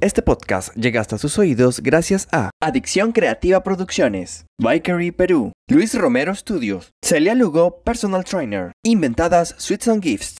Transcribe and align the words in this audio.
Este 0.00 0.22
podcast 0.22 0.72
llega 0.76 1.00
hasta 1.00 1.18
sus 1.18 1.38
oídos 1.40 1.80
gracias 1.80 2.28
a 2.30 2.50
Adicción 2.62 3.10
Creativa 3.10 3.64
Producciones, 3.64 4.46
Bikery 4.56 5.10
Perú, 5.10 5.50
Luis 5.68 5.92
Romero 5.98 6.32
Studios, 6.36 6.92
Celia 7.04 7.34
Lugo 7.34 7.82
Personal 7.82 8.24
Trainer, 8.24 8.70
Inventadas 8.84 9.56
Sweets 9.58 9.88
and 9.88 10.00
Gifts. 10.00 10.36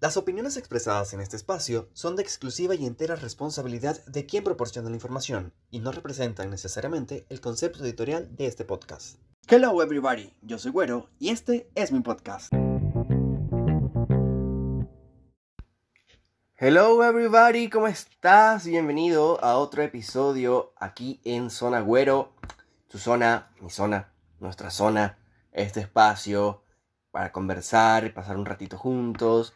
Las 0.00 0.16
opiniones 0.16 0.56
expresadas 0.56 1.12
en 1.12 1.20
este 1.20 1.34
espacio 1.34 1.88
son 1.92 2.14
de 2.14 2.22
exclusiva 2.22 2.76
y 2.76 2.86
entera 2.86 3.16
responsabilidad 3.16 4.04
de 4.06 4.26
quien 4.26 4.44
proporciona 4.44 4.88
la 4.88 4.94
información 4.94 5.52
y 5.72 5.80
no 5.80 5.90
representan 5.90 6.50
necesariamente 6.50 7.26
el 7.30 7.40
concepto 7.40 7.82
editorial 7.82 8.28
de 8.36 8.46
este 8.46 8.64
podcast. 8.64 9.18
Hello 9.48 9.82
everybody, 9.82 10.32
yo 10.42 10.56
soy 10.60 10.70
Güero 10.70 11.10
y 11.18 11.30
este 11.30 11.68
es 11.74 11.90
mi 11.90 11.98
podcast. 11.98 12.52
Hello 16.56 17.02
everybody, 17.02 17.68
¿cómo 17.68 17.88
estás? 17.88 18.64
Bienvenido 18.64 19.42
a 19.42 19.56
otro 19.56 19.82
episodio 19.82 20.72
aquí 20.78 21.20
en 21.24 21.50
Zona 21.50 21.80
Güero, 21.80 22.32
tu 22.86 22.98
zona, 22.98 23.50
mi 23.58 23.70
zona, 23.70 24.12
nuestra 24.38 24.70
zona, 24.70 25.18
este 25.50 25.80
espacio 25.80 26.62
para 27.10 27.32
conversar 27.32 28.04
y 28.04 28.10
pasar 28.10 28.36
un 28.36 28.46
ratito 28.46 28.78
juntos, 28.78 29.52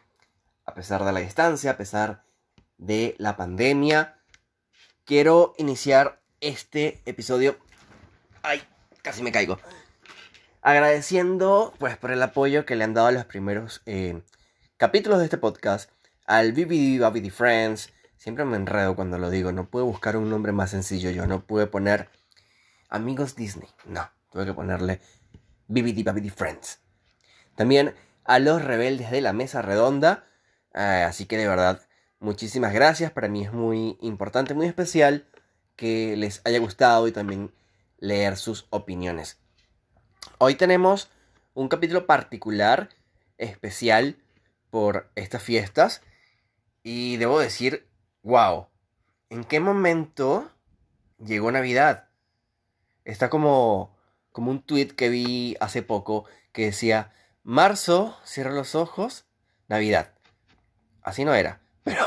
a 0.65 0.75
pesar 0.75 1.05
de 1.05 1.13
la 1.13 1.21
distancia, 1.21 1.71
a 1.71 1.77
pesar 1.77 2.25
de 2.79 3.15
la 3.19 3.37
pandemia. 3.37 4.19
Quiero 5.05 5.55
iniciar 5.57 6.21
este 6.41 7.01
episodio. 7.07 7.59
Ay, 8.43 8.61
casi 9.03 9.23
me 9.23 9.31
caigo. 9.31 9.61
Agradeciendo 10.63 11.73
pues 11.79 11.97
por 11.97 12.11
el 12.11 12.21
apoyo 12.25 12.67
que 12.67 12.75
le 12.75 12.83
han 12.83 12.95
dado 12.95 13.07
a 13.07 13.13
los 13.13 13.25
primeros 13.25 13.83
eh, 13.87 14.21
capítulos 14.77 15.21
de 15.21 15.27
este 15.27 15.39
podcast 15.39 15.93
al 16.29 16.53
BBD 16.53 17.01
Babidi 17.01 17.31
Friends. 17.31 17.91
Siempre 18.19 18.45
me 18.45 18.57
enredo 18.57 18.95
cuando 18.95 19.19
lo 19.19 19.31
digo. 19.31 19.51
No 19.51 19.69
puedo 19.71 19.87
buscar 19.87 20.17
un 20.17 20.29
nombre 20.29 20.53
más 20.53 20.71
sencillo 20.71 21.11
yo. 21.11 21.27
No 21.27 21.45
pude 21.45 21.67
poner 21.67 22.11
Amigos 22.91 23.35
Disney. 23.35 23.69
No, 23.87 24.09
tuve 24.31 24.45
que 24.45 24.53
ponerle 24.53 25.01
BBD 25.69 26.05
Babidi 26.05 26.29
Friends. 26.29 26.81
También 27.57 27.95
a 28.25 28.39
los 28.39 28.63
rebeldes 28.63 29.11
de 29.11 29.23
la 29.23 29.33
mesa 29.33 29.63
redonda. 29.63 30.27
Eh, 30.75 31.05
así 31.09 31.25
que 31.25 31.39
de 31.39 31.49
verdad, 31.49 31.81
muchísimas 32.21 32.75
gracias. 32.75 33.11
Para 33.11 33.29
mí 33.29 33.45
es 33.45 33.53
muy 33.53 33.97
importante, 34.03 34.53
muy 34.53 34.67
especial 34.67 35.27
que 35.77 36.15
les 36.17 36.43
haya 36.45 36.59
gustado 36.59 37.09
y 37.09 37.13
también 37.13 37.53
leer 37.99 38.37
sus 38.37 38.67
opiniones. 38.69 39.39
Hoy 40.37 40.57
tenemos 40.57 41.11
un 41.55 41.69
capítulo 41.69 42.07
particular, 42.07 42.91
especial 43.39 44.19
por 44.69 45.11
estas 45.15 45.43
fiestas. 45.43 46.03
Y 46.91 47.19
debo 47.19 47.39
decir, 47.39 47.87
wow, 48.23 48.69
¿en 49.29 49.45
qué 49.45 49.61
momento 49.61 50.51
llegó 51.19 51.53
Navidad? 51.53 52.09
Está 53.05 53.29
como, 53.29 53.95
como 54.33 54.51
un 54.51 54.63
tweet 54.63 54.95
que 54.97 55.11
vi 55.11 55.55
hace 55.61 55.83
poco 55.83 56.25
que 56.51 56.65
decía, 56.65 57.13
marzo, 57.43 58.17
cierra 58.25 58.53
los 58.53 58.75
ojos, 58.75 59.27
Navidad. 59.69 60.15
Así 61.03 61.27
no 61.27 61.35
era, 61.35 61.61
pero, 61.85 62.07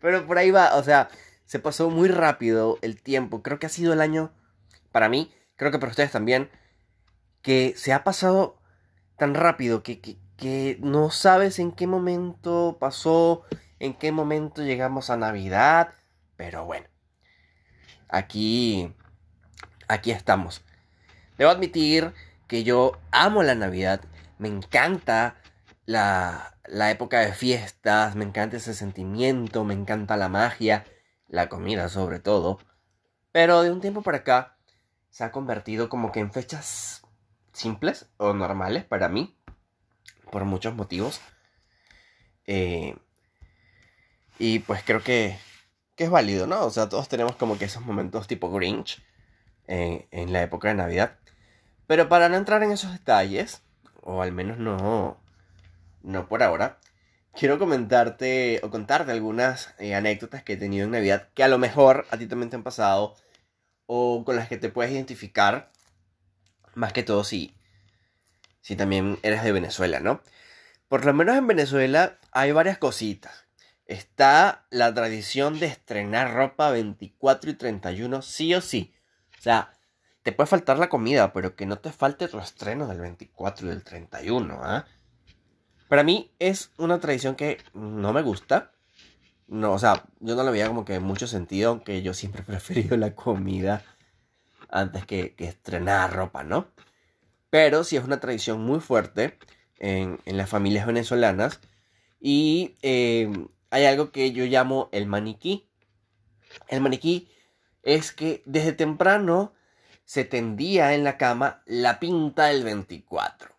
pero 0.00 0.24
por 0.24 0.38
ahí 0.38 0.52
va, 0.52 0.76
o 0.76 0.84
sea, 0.84 1.08
se 1.44 1.58
pasó 1.58 1.90
muy 1.90 2.08
rápido 2.08 2.78
el 2.80 3.02
tiempo. 3.02 3.42
Creo 3.42 3.58
que 3.58 3.66
ha 3.66 3.70
sido 3.70 3.92
el 3.92 4.02
año, 4.02 4.32
para 4.92 5.08
mí, 5.08 5.34
creo 5.56 5.72
que 5.72 5.80
para 5.80 5.90
ustedes 5.90 6.12
también, 6.12 6.48
que 7.42 7.74
se 7.76 7.92
ha 7.92 8.04
pasado 8.04 8.62
tan 9.16 9.34
rápido 9.34 9.82
que, 9.82 10.00
que, 10.00 10.16
que 10.42 10.76
no 10.80 11.12
sabes 11.12 11.60
en 11.60 11.70
qué 11.70 11.86
momento 11.86 12.76
pasó, 12.80 13.44
en 13.78 13.94
qué 13.94 14.10
momento 14.10 14.64
llegamos 14.64 15.08
a 15.08 15.16
Navidad, 15.16 15.94
pero 16.34 16.64
bueno, 16.64 16.88
aquí, 18.08 18.92
aquí 19.86 20.10
estamos. 20.10 20.64
Debo 21.38 21.52
admitir 21.52 22.12
que 22.48 22.64
yo 22.64 22.98
amo 23.12 23.44
la 23.44 23.54
Navidad, 23.54 24.00
me 24.38 24.48
encanta 24.48 25.36
la, 25.86 26.58
la 26.66 26.90
época 26.90 27.20
de 27.20 27.34
fiestas, 27.34 28.16
me 28.16 28.24
encanta 28.24 28.56
ese 28.56 28.74
sentimiento, 28.74 29.62
me 29.62 29.74
encanta 29.74 30.16
la 30.16 30.28
magia, 30.28 30.84
la 31.28 31.48
comida 31.48 31.88
sobre 31.88 32.18
todo, 32.18 32.58
pero 33.30 33.62
de 33.62 33.70
un 33.70 33.80
tiempo 33.80 34.02
para 34.02 34.18
acá 34.18 34.56
se 35.08 35.22
ha 35.22 35.30
convertido 35.30 35.88
como 35.88 36.10
que 36.10 36.18
en 36.18 36.32
fechas 36.32 37.02
simples 37.52 38.10
o 38.16 38.34
normales 38.34 38.82
para 38.82 39.08
mí 39.08 39.36
por 40.32 40.44
muchos 40.46 40.74
motivos. 40.74 41.20
Eh, 42.46 42.96
y 44.38 44.58
pues 44.60 44.82
creo 44.82 45.02
que, 45.04 45.38
que, 45.94 46.04
es 46.04 46.10
válido, 46.10 46.48
¿no? 46.48 46.64
O 46.64 46.70
sea, 46.70 46.88
todos 46.88 47.08
tenemos 47.08 47.36
como 47.36 47.58
que 47.58 47.66
esos 47.66 47.84
momentos 47.84 48.26
tipo 48.26 48.50
Grinch 48.50 49.00
en, 49.68 50.06
en 50.10 50.32
la 50.32 50.42
época 50.42 50.68
de 50.68 50.74
Navidad. 50.74 51.18
Pero 51.86 52.08
para 52.08 52.28
no 52.28 52.36
entrar 52.36 52.62
en 52.64 52.72
esos 52.72 52.92
detalles, 52.92 53.62
o 54.00 54.22
al 54.22 54.32
menos 54.32 54.58
no, 54.58 55.20
no 56.02 56.28
por 56.28 56.42
ahora, 56.42 56.78
quiero 57.34 57.58
comentarte 57.58 58.60
o 58.62 58.70
contarte 58.70 59.12
algunas 59.12 59.74
eh, 59.78 59.94
anécdotas 59.94 60.42
que 60.42 60.54
he 60.54 60.56
tenido 60.56 60.84
en 60.86 60.92
Navidad 60.92 61.28
que 61.34 61.44
a 61.44 61.48
lo 61.48 61.58
mejor 61.58 62.06
a 62.10 62.16
ti 62.16 62.26
también 62.26 62.50
te 62.50 62.56
han 62.56 62.62
pasado 62.62 63.14
o 63.86 64.24
con 64.24 64.36
las 64.36 64.48
que 64.48 64.56
te 64.56 64.70
puedes 64.70 64.92
identificar, 64.92 65.70
más 66.74 66.92
que 66.92 67.02
todo 67.02 67.24
si, 67.24 67.54
si 68.62 68.76
también 68.76 69.18
eres 69.22 69.42
de 69.42 69.52
Venezuela, 69.52 70.00
¿no? 70.00 70.22
Por 70.88 71.04
lo 71.04 71.12
menos 71.12 71.36
en 71.36 71.46
Venezuela 71.46 72.18
hay 72.30 72.52
varias 72.52 72.78
cositas. 72.78 73.46
Está 73.86 74.66
la 74.70 74.94
tradición 74.94 75.58
de 75.58 75.66
estrenar 75.66 76.32
ropa 76.32 76.70
24 76.70 77.50
y 77.50 77.54
31 77.54 78.22
sí 78.22 78.54
o 78.54 78.60
sí. 78.60 78.94
O 79.38 79.42
sea, 79.42 79.72
te 80.22 80.32
puede 80.32 80.46
faltar 80.46 80.78
la 80.78 80.88
comida, 80.88 81.32
pero 81.32 81.56
que 81.56 81.66
no 81.66 81.78
te 81.78 81.90
falte 81.90 82.28
los 82.32 82.44
estrenos 82.44 82.88
del 82.88 83.00
24 83.00 83.66
y 83.66 83.70
del 83.70 83.82
31, 83.82 84.60
¿ah? 84.62 84.86
Para 85.88 86.04
mí 86.04 86.32
es 86.38 86.70
una 86.78 87.00
tradición 87.00 87.34
que 87.34 87.58
no 87.74 88.12
me 88.12 88.22
gusta. 88.22 88.72
No, 89.48 89.72
o 89.72 89.78
sea, 89.78 90.04
yo 90.20 90.36
no 90.36 90.44
le 90.44 90.52
veía 90.52 90.68
como 90.68 90.84
que 90.84 91.00
mucho 91.00 91.26
sentido, 91.26 91.70
aunque 91.70 92.00
yo 92.00 92.14
siempre 92.14 92.42
he 92.42 92.44
preferido 92.44 92.96
la 92.96 93.14
comida 93.14 93.82
antes 94.70 95.04
que 95.04 95.34
estrenar 95.38 96.14
ropa, 96.14 96.44
¿no? 96.44 96.68
Pero 97.52 97.84
sí 97.84 97.98
es 97.98 98.04
una 98.04 98.18
tradición 98.18 98.64
muy 98.64 98.80
fuerte 98.80 99.36
en, 99.78 100.18
las 100.24 100.48
familias 100.48 100.86
venezolanas. 100.86 101.60
Y 102.18 102.78
eh, 102.80 103.30
hay 103.68 103.84
algo 103.84 104.10
que 104.10 104.32
yo 104.32 104.46
llamo 104.46 104.88
el 104.90 105.04
maniquí. 105.04 105.68
El 106.68 106.80
maniquí 106.80 107.28
es 107.82 108.10
que 108.10 108.42
desde 108.46 108.72
temprano 108.72 109.52
se 110.06 110.24
tendía 110.24 110.94
en 110.94 111.04
la 111.04 111.18
cama 111.18 111.62
la 111.66 112.00
pinta 112.00 112.46
del 112.46 112.64
24. 112.64 113.54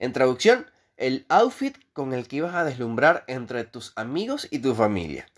En 0.00 0.12
traducción, 0.12 0.66
el 0.96 1.24
outfit 1.28 1.76
con 1.92 2.12
el 2.12 2.26
que 2.26 2.38
ibas 2.38 2.56
a 2.56 2.64
deslumbrar 2.64 3.22
entre 3.28 3.62
tus 3.62 3.92
amigos 3.94 4.48
y 4.50 4.58
tu 4.58 4.74
familia. 4.74 5.28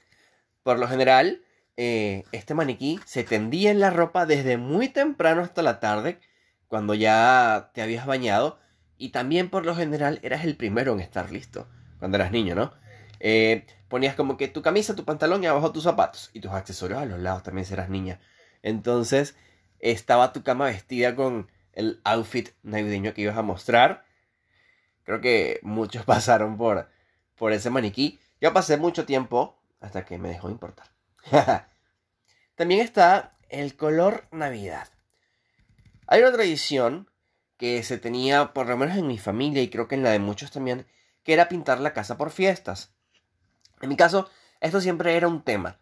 Por 0.63 0.79
lo 0.79 0.89
general, 0.89 1.43
eh, 1.77 2.25
este 2.33 2.55
maniquí 2.55 3.01
se 3.05 3.23
tendía 3.23 3.71
en 3.71 3.81
la 3.81 3.91
ropa 3.91 4.25
desde 4.25 4.57
muy 4.57 4.89
temprano 4.89 5.43
hasta 5.43 5.61
la 5.61 5.79
tarde 5.79 6.21
cuando 6.73 6.95
ya 6.95 7.71
te 7.75 7.83
habías 7.83 8.07
bañado 8.07 8.59
y 8.97 9.11
también 9.11 9.51
por 9.51 9.67
lo 9.67 9.77
general 9.77 10.19
eras 10.23 10.43
el 10.47 10.57
primero 10.57 10.95
en 10.95 11.01
estar 11.01 11.31
listo 11.31 11.69
cuando 11.99 12.17
eras 12.17 12.33
niño, 12.33 12.55
¿no? 12.55 12.73
Eh, 13.21 13.67
ponías 13.89 14.15
como 14.15 14.39
que 14.39 14.49
tu 14.49 14.63
camisa, 14.63 14.97
tu 14.97 15.05
pantalón 15.05 15.45
y 15.45 15.47
abajo 15.47 15.71
tus 15.71 15.83
zapatos 15.83 16.31
y 16.33 16.41
tus 16.41 16.51
accesorios 16.51 16.99
a 17.03 17.05
los 17.05 17.21
lados 17.21 17.43
también 17.43 17.67
si 17.67 17.75
eras 17.75 17.91
niña. 17.91 18.21
Entonces 18.63 19.37
estaba 19.81 20.33
tu 20.33 20.43
cama 20.43 20.65
vestida 20.65 21.15
con 21.15 21.51
el 21.75 22.01
outfit 22.05 22.49
navideño 22.63 23.13
que 23.13 23.21
ibas 23.21 23.37
a 23.37 23.43
mostrar. 23.43 24.07
Creo 25.05 25.21
que 25.21 25.61
muchos 25.61 26.05
pasaron 26.07 26.57
por, 26.57 26.89
por 27.37 27.53
ese 27.53 27.69
maniquí. 27.69 28.19
Yo 28.41 28.55
pasé 28.55 28.79
mucho 28.79 29.05
tiempo 29.05 29.59
hasta 29.79 30.07
que 30.07 30.17
me 30.17 30.31
dejó 30.31 30.49
importar. 30.49 30.87
También 32.55 32.81
está 32.81 33.37
el 33.51 33.77
color 33.77 34.27
Navidad. 34.31 34.89
Hay 36.07 36.21
una 36.21 36.33
tradición 36.33 37.11
que 37.57 37.83
se 37.83 37.99
tenía, 37.99 38.53
por 38.53 38.69
lo 38.69 38.77
menos 38.77 38.97
en 38.97 39.07
mi 39.07 39.19
familia 39.19 39.63
y 39.63 39.71
creo 39.71 39.89
que 39.89 39.95
en 39.95 40.03
la 40.03 40.11
de 40.11 40.19
muchos 40.19 40.51
también, 40.51 40.87
que 41.23 41.33
era 41.33 41.49
pintar 41.49 41.81
la 41.81 41.93
casa 41.93 42.17
por 42.17 42.31
fiestas. 42.31 42.93
En 43.81 43.89
mi 43.89 43.97
caso, 43.97 44.29
esto 44.61 44.81
siempre 44.81 45.17
era 45.17 45.29
un 45.29 45.43
tema. 45.43 45.81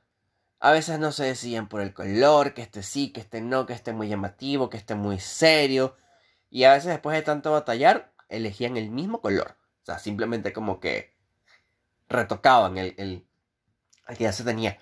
A 0.58 0.72
veces 0.72 0.98
no 0.98 1.10
se 1.12 1.24
decían 1.24 1.68
por 1.68 1.80
el 1.80 1.94
color, 1.94 2.52
que 2.52 2.62
este 2.62 2.82
sí, 2.82 3.12
que 3.12 3.20
este 3.20 3.40
no, 3.40 3.64
que 3.64 3.72
este 3.72 3.92
muy 3.92 4.08
llamativo, 4.08 4.68
que 4.68 4.76
este 4.76 4.94
muy 4.94 5.18
serio. 5.18 5.96
Y 6.50 6.64
a 6.64 6.72
veces 6.72 6.90
después 6.90 7.16
de 7.16 7.22
tanto 7.22 7.52
batallar, 7.52 8.12
elegían 8.28 8.76
el 8.76 8.90
mismo 8.90 9.22
color. 9.22 9.56
O 9.82 9.86
sea, 9.86 9.98
simplemente 9.98 10.52
como 10.52 10.80
que 10.80 11.14
retocaban 12.08 12.76
el, 12.76 12.94
el, 12.98 13.26
el 14.08 14.16
que 14.18 14.24
ya 14.24 14.32
se 14.32 14.44
tenía. 14.44 14.78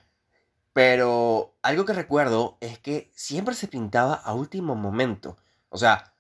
Pero 0.79 1.57
algo 1.61 1.85
que 1.85 1.93
recuerdo 1.93 2.57
es 2.61 2.79
que 2.79 3.11
siempre 3.13 3.57
se 3.57 3.67
pintaba 3.67 4.15
a 4.15 4.33
último 4.33 4.77
momento. 4.77 5.37
O 5.71 5.77
sea, 5.77 6.13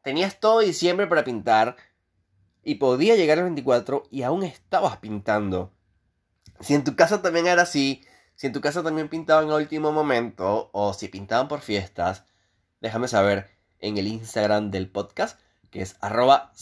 tenías 0.00 0.40
todo 0.40 0.60
diciembre 0.60 1.06
para 1.06 1.22
pintar 1.22 1.76
y 2.62 2.76
podía 2.76 3.14
llegar 3.14 3.36
el 3.36 3.44
24 3.44 4.04
y 4.10 4.22
aún 4.22 4.42
estabas 4.42 4.96
pintando. 4.96 5.74
Si 6.60 6.74
en 6.74 6.82
tu 6.82 6.96
casa 6.96 7.20
también 7.20 7.46
era 7.46 7.60
así, 7.60 8.02
si 8.36 8.46
en 8.46 8.54
tu 8.54 8.62
casa 8.62 8.82
también 8.82 9.10
pintaban 9.10 9.50
a 9.50 9.56
último 9.56 9.92
momento 9.92 10.70
o 10.72 10.94
si 10.94 11.08
pintaban 11.08 11.48
por 11.48 11.60
fiestas, 11.60 12.24
déjame 12.80 13.06
saber 13.06 13.50
en 13.80 13.98
el 13.98 14.06
Instagram 14.06 14.70
del 14.70 14.90
podcast, 14.90 15.38
que 15.70 15.82
es 15.82 15.96
arroba 16.00 16.54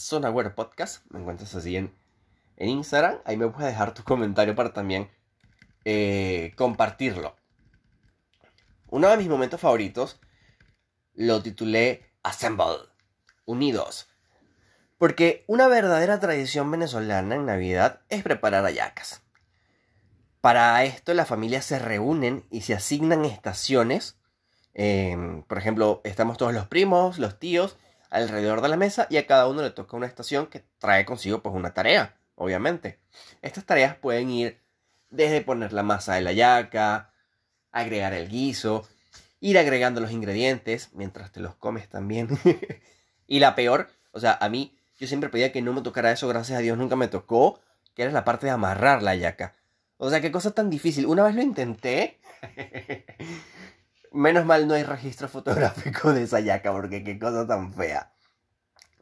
Podcast. 0.57 1.09
Me 1.09 1.21
encuentras 1.21 1.55
así 1.55 1.77
en, 1.77 1.95
en 2.57 2.67
Instagram. 2.67 3.19
Ahí 3.23 3.37
me 3.37 3.47
puedes 3.47 3.71
dejar 3.71 3.93
tu 3.93 4.03
comentario 4.03 4.55
para 4.55 4.73
también 4.73 5.09
eh, 5.89 6.51
compartirlo. 6.57 7.37
Uno 8.89 9.07
de 9.07 9.15
mis 9.15 9.29
momentos 9.29 9.61
favoritos 9.61 10.19
lo 11.13 11.41
titulé 11.41 12.11
Assemble, 12.23 12.89
Unidos. 13.45 14.09
Porque 14.97 15.45
una 15.47 15.69
verdadera 15.69 16.19
tradición 16.19 16.69
venezolana 16.69 17.35
en 17.35 17.45
Navidad 17.45 18.01
es 18.09 18.21
preparar 18.21 18.65
ayacas. 18.65 19.21
Para 20.41 20.83
esto 20.83 21.13
las 21.13 21.29
familias 21.29 21.63
se 21.63 21.79
reúnen 21.79 22.45
y 22.51 22.63
se 22.63 22.73
asignan 22.73 23.23
estaciones. 23.23 24.19
Em, 24.73 25.43
por 25.43 25.57
ejemplo, 25.57 26.01
estamos 26.03 26.37
todos 26.37 26.53
los 26.53 26.67
primos, 26.67 27.17
los 27.17 27.39
tíos, 27.39 27.77
alrededor 28.09 28.59
de 28.59 28.67
la 28.67 28.75
mesa 28.75 29.07
y 29.09 29.15
a 29.15 29.25
cada 29.25 29.47
uno 29.47 29.61
le 29.61 29.69
toca 29.69 29.95
una 29.95 30.07
estación 30.07 30.47
que 30.47 30.65
trae 30.79 31.05
consigo 31.05 31.41
pues 31.41 31.55
una 31.55 31.73
tarea, 31.73 32.17
obviamente. 32.35 32.99
Estas 33.41 33.65
tareas 33.65 33.95
pueden 33.95 34.29
ir 34.31 34.66
desde 35.09 35.41
poner 35.41 35.73
la 35.73 35.83
masa 35.83 36.15
de 36.15 36.21
la 36.21 36.33
yaca, 36.33 37.11
agregar 37.71 38.13
el 38.13 38.29
guiso, 38.29 38.87
ir 39.39 39.57
agregando 39.57 40.01
los 40.01 40.11
ingredientes 40.11 40.89
mientras 40.93 41.31
te 41.31 41.39
los 41.39 41.55
comes 41.55 41.89
también. 41.89 42.29
y 43.27 43.39
la 43.39 43.55
peor, 43.55 43.89
o 44.11 44.19
sea, 44.19 44.37
a 44.39 44.49
mí 44.49 44.77
yo 44.97 45.07
siempre 45.07 45.29
pedía 45.29 45.51
que 45.51 45.61
no 45.61 45.73
me 45.73 45.81
tocara 45.81 46.11
eso, 46.11 46.27
gracias 46.27 46.57
a 46.57 46.61
Dios 46.61 46.77
nunca 46.77 46.95
me 46.95 47.07
tocó, 47.07 47.61
que 47.93 48.03
era 48.03 48.11
la 48.11 48.25
parte 48.25 48.47
de 48.47 48.51
amarrar 48.51 49.03
la 49.03 49.15
yaca. 49.15 49.55
O 49.97 50.09
sea, 50.09 50.21
qué 50.21 50.31
cosa 50.31 50.51
tan 50.51 50.69
difícil. 50.69 51.05
Una 51.05 51.23
vez 51.23 51.35
lo 51.35 51.41
intenté. 51.41 52.19
Menos 54.11 54.45
mal 54.45 54.67
no 54.67 54.75
hay 54.75 54.83
registro 54.83 55.27
fotográfico 55.27 56.13
de 56.13 56.23
esa 56.23 56.39
yaca, 56.39 56.71
porque 56.71 57.03
qué 57.03 57.19
cosa 57.19 57.47
tan 57.47 57.73
fea. 57.73 58.11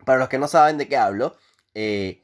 Para 0.05 0.19
los 0.19 0.29
que 0.29 0.37
no 0.37 0.47
saben 0.47 0.77
de 0.77 0.87
qué 0.87 0.97
hablo, 0.97 1.35
eh, 1.73 2.23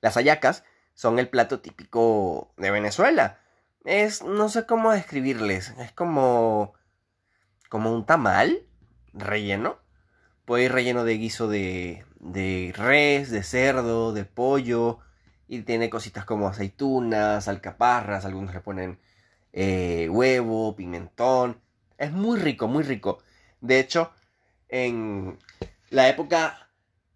las 0.00 0.16
ayacas 0.16 0.64
son 1.00 1.18
el 1.18 1.30
plato 1.30 1.60
típico 1.60 2.52
de 2.58 2.70
Venezuela. 2.70 3.38
Es, 3.86 4.22
no 4.22 4.50
sé 4.50 4.66
cómo 4.66 4.92
describirles, 4.92 5.70
es 5.78 5.92
como, 5.92 6.74
como 7.70 7.90
un 7.90 8.04
tamal 8.04 8.66
relleno. 9.14 9.78
Puede 10.44 10.64
ir 10.64 10.72
relleno 10.72 11.04
de 11.04 11.14
guiso 11.14 11.48
de, 11.48 12.04
de 12.18 12.74
res, 12.76 13.30
de 13.30 13.42
cerdo, 13.42 14.12
de 14.12 14.26
pollo, 14.26 14.98
y 15.48 15.62
tiene 15.62 15.88
cositas 15.88 16.26
como 16.26 16.48
aceitunas, 16.48 17.48
alcaparras, 17.48 18.26
algunos 18.26 18.52
le 18.52 18.60
ponen 18.60 18.98
eh, 19.54 20.06
huevo, 20.10 20.76
pimentón. 20.76 21.62
Es 21.96 22.12
muy 22.12 22.38
rico, 22.38 22.68
muy 22.68 22.82
rico. 22.82 23.22
De 23.62 23.80
hecho, 23.80 24.12
en 24.68 25.38
la 25.88 26.10
época 26.10 26.68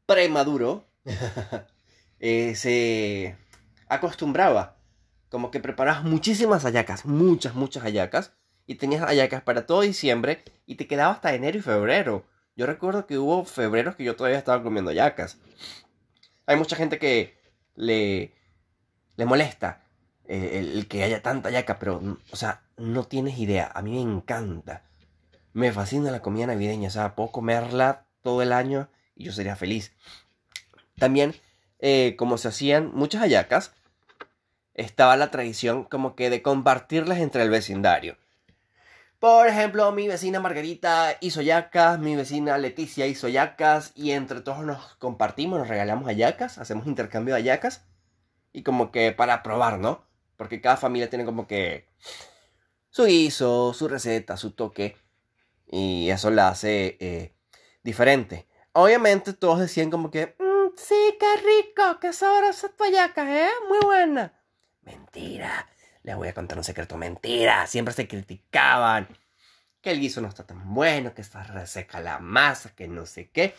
premaduro 0.06 0.86
eh, 2.18 2.54
se 2.54 3.43
acostumbraba 3.96 4.76
como 5.28 5.50
que 5.50 5.58
preparabas 5.60 6.04
muchísimas 6.04 6.62
hallacas, 6.64 7.06
muchas, 7.06 7.54
muchas 7.54 7.82
hallacas, 7.82 8.32
y 8.66 8.76
tenías 8.76 9.02
hallacas 9.02 9.42
para 9.42 9.66
todo 9.66 9.80
diciembre 9.80 10.42
y 10.66 10.76
te 10.76 10.86
quedaba 10.86 11.12
hasta 11.12 11.34
enero 11.34 11.58
y 11.58 11.60
febrero. 11.60 12.24
Yo 12.56 12.66
recuerdo 12.66 13.06
que 13.06 13.18
hubo 13.18 13.44
febreros 13.44 13.96
que 13.96 14.04
yo 14.04 14.16
todavía 14.16 14.38
estaba 14.38 14.62
comiendo 14.62 14.90
hallacas. 14.90 15.38
Hay 16.46 16.56
mucha 16.56 16.76
gente 16.76 16.98
que 16.98 17.36
le, 17.74 18.32
le 19.16 19.24
molesta 19.24 19.82
eh, 20.26 20.60
el, 20.60 20.86
que 20.86 21.02
haya 21.02 21.20
tanta 21.20 21.50
yaca, 21.50 21.78
pero, 21.78 22.18
o 22.30 22.36
sea, 22.36 22.62
no 22.76 23.04
tienes 23.04 23.38
idea. 23.38 23.70
A 23.74 23.82
mí 23.82 23.92
me 23.92 24.00
encanta. 24.00 24.84
Me 25.52 25.72
fascina 25.72 26.10
la 26.10 26.22
comida 26.22 26.46
navideña. 26.46 26.88
O 26.88 26.92
sea, 26.92 27.14
puedo 27.14 27.32
comerla 27.32 28.06
todo 28.22 28.40
el 28.42 28.52
año 28.52 28.88
y 29.16 29.24
yo 29.24 29.32
sería 29.32 29.56
feliz. 29.56 29.92
También, 30.96 31.34
eh, 31.80 32.14
como 32.16 32.38
se 32.38 32.48
hacían 32.48 32.92
muchas 32.94 33.20
hallacas, 33.22 33.74
estaba 34.74 35.16
la 35.16 35.30
tradición 35.30 35.84
como 35.84 36.14
que 36.14 36.30
de 36.30 36.42
compartirlas 36.42 37.18
entre 37.18 37.42
el 37.42 37.50
vecindario. 37.50 38.16
Por 39.18 39.46
ejemplo, 39.46 39.90
mi 39.92 40.06
vecina 40.06 40.38
Margarita 40.38 41.16
hizo 41.20 41.40
yacas, 41.40 41.98
mi 41.98 42.14
vecina 42.14 42.58
Leticia 42.58 43.06
hizo 43.06 43.28
yacas 43.28 43.92
y 43.94 44.10
entre 44.10 44.42
todos 44.42 44.64
nos 44.64 44.96
compartimos, 44.96 45.58
nos 45.58 45.68
regalamos 45.68 46.08
ayacas, 46.08 46.58
hacemos 46.58 46.86
intercambio 46.86 47.34
de 47.34 47.40
ayacas 47.40 47.86
y 48.52 48.62
como 48.62 48.92
que 48.92 49.12
para 49.12 49.42
probar, 49.42 49.78
¿no? 49.78 50.04
Porque 50.36 50.60
cada 50.60 50.76
familia 50.76 51.08
tiene 51.08 51.24
como 51.24 51.46
que 51.46 51.88
su 52.90 53.06
guiso, 53.06 53.72
su 53.72 53.88
receta, 53.88 54.36
su 54.36 54.50
toque 54.50 54.96
y 55.66 56.10
eso 56.10 56.30
la 56.30 56.48
hace 56.48 56.98
eh, 57.00 57.34
diferente. 57.82 58.46
Obviamente 58.72 59.32
todos 59.32 59.58
decían 59.58 59.90
como 59.90 60.10
que, 60.10 60.34
mm, 60.38 60.76
sí, 60.76 61.16
qué 61.18 61.36
rico, 61.36 61.98
qué 61.98 62.12
sabrosa 62.12 62.68
tu 62.76 62.84
yaca, 62.92 63.46
¿eh? 63.46 63.48
Muy 63.68 63.78
buena. 63.84 64.34
Mentira 64.84 65.66
les 66.04 66.16
voy 66.16 66.28
a 66.28 66.34
contar 66.34 66.58
un 66.58 66.64
secreto 66.64 66.96
mentira. 66.96 67.66
Siempre 67.66 67.92
se 67.94 68.06
criticaban 68.06 69.08
que 69.80 69.90
el 69.90 70.00
guiso 70.00 70.20
no 70.20 70.28
está 70.28 70.46
tan 70.46 70.74
bueno, 70.74 71.14
que 71.14 71.22
está 71.22 71.42
reseca 71.42 72.00
la 72.00 72.20
masa, 72.20 72.74
que 72.74 72.86
no 72.86 73.06
sé 73.06 73.30
qué. 73.30 73.54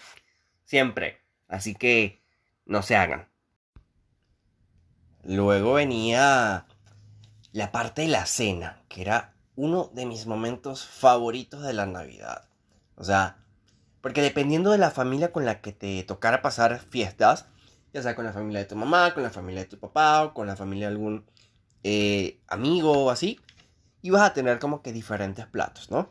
Siempre. 0.64 1.22
Así 1.48 1.76
que 1.76 2.24
no 2.66 2.82
se 2.82 2.96
hagan. 2.96 3.28
Luego 5.24 5.74
venía 5.74 6.68
la 7.52 7.72
parte 7.72 8.04
de 8.04 8.10
la 8.10 8.28
cena, 8.28 8.84
que 8.88 9.02
era 9.02 9.34
uno 9.56 9.90
de 9.94 10.06
mis 10.06 10.28
momentos 10.28 10.86
favoritos 10.86 11.64
de 11.64 11.74
la 11.74 11.88
Navidad. 11.88 12.48
O 12.96 13.04
sea, 13.04 13.38
porque 14.02 14.22
dependiendo 14.22 14.70
de 14.70 14.78
la 14.78 14.92
familia 14.92 15.32
con 15.32 15.46
la 15.46 15.62
que 15.62 15.72
te 15.72 16.04
tocara 16.04 16.44
pasar 16.44 16.80
fiestas, 16.80 17.48
ya 17.96 18.02
sea 18.02 18.14
con 18.14 18.26
la 18.26 18.34
familia 18.34 18.60
de 18.60 18.66
tu 18.66 18.76
mamá, 18.76 19.14
con 19.14 19.24
la 19.24 19.30
familia 19.30 19.62
de 19.62 19.70
tu 19.70 19.80
papá 19.80 20.26
o 20.26 20.34
con 20.34 20.48
la 20.48 20.58
familia 20.58 20.88
de 20.88 20.96
algún 20.96 21.24
eh, 21.82 22.42
amigo 22.46 22.92
o 22.92 23.10
así, 23.10 23.40
y 24.02 24.10
vas 24.10 24.24
a 24.24 24.34
tener 24.34 24.60
como 24.60 24.82
que 24.82 24.92
diferentes 24.92 25.46
platos, 25.46 25.90
¿no? 25.90 26.10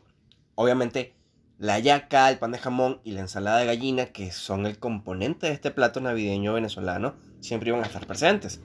Obviamente 0.55 1.13
la 1.59 1.77
yaca, 1.77 2.31
el 2.31 2.39
pan 2.39 2.53
de 2.53 2.57
jamón 2.57 3.01
y 3.03 3.11
la 3.11 3.19
ensalada 3.19 3.59
de 3.59 3.67
gallina, 3.67 4.07
que 4.07 4.31
son 4.31 4.65
el 4.65 4.79
componente 4.79 5.45
de 5.45 5.53
este 5.53 5.69
plato 5.69 6.01
navideño 6.01 6.53
venezolano, 6.53 7.13
siempre 7.39 7.69
iban 7.69 7.83
a 7.83 7.85
estar 7.85 8.07
presentes. 8.07 8.61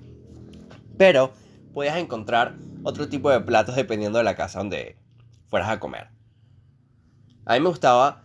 Pero 0.96 1.34
puedes 1.74 1.94
encontrar 1.96 2.56
otro 2.84 3.10
tipo 3.10 3.28
de 3.30 3.40
platos 3.40 3.76
dependiendo 3.76 4.16
de 4.16 4.24
la 4.24 4.34
casa 4.34 4.60
donde 4.60 4.96
fueras 5.50 5.68
a 5.68 5.78
comer. 5.78 6.08
A 7.44 7.52
mí 7.52 7.60
me 7.60 7.68
gustaba 7.68 8.24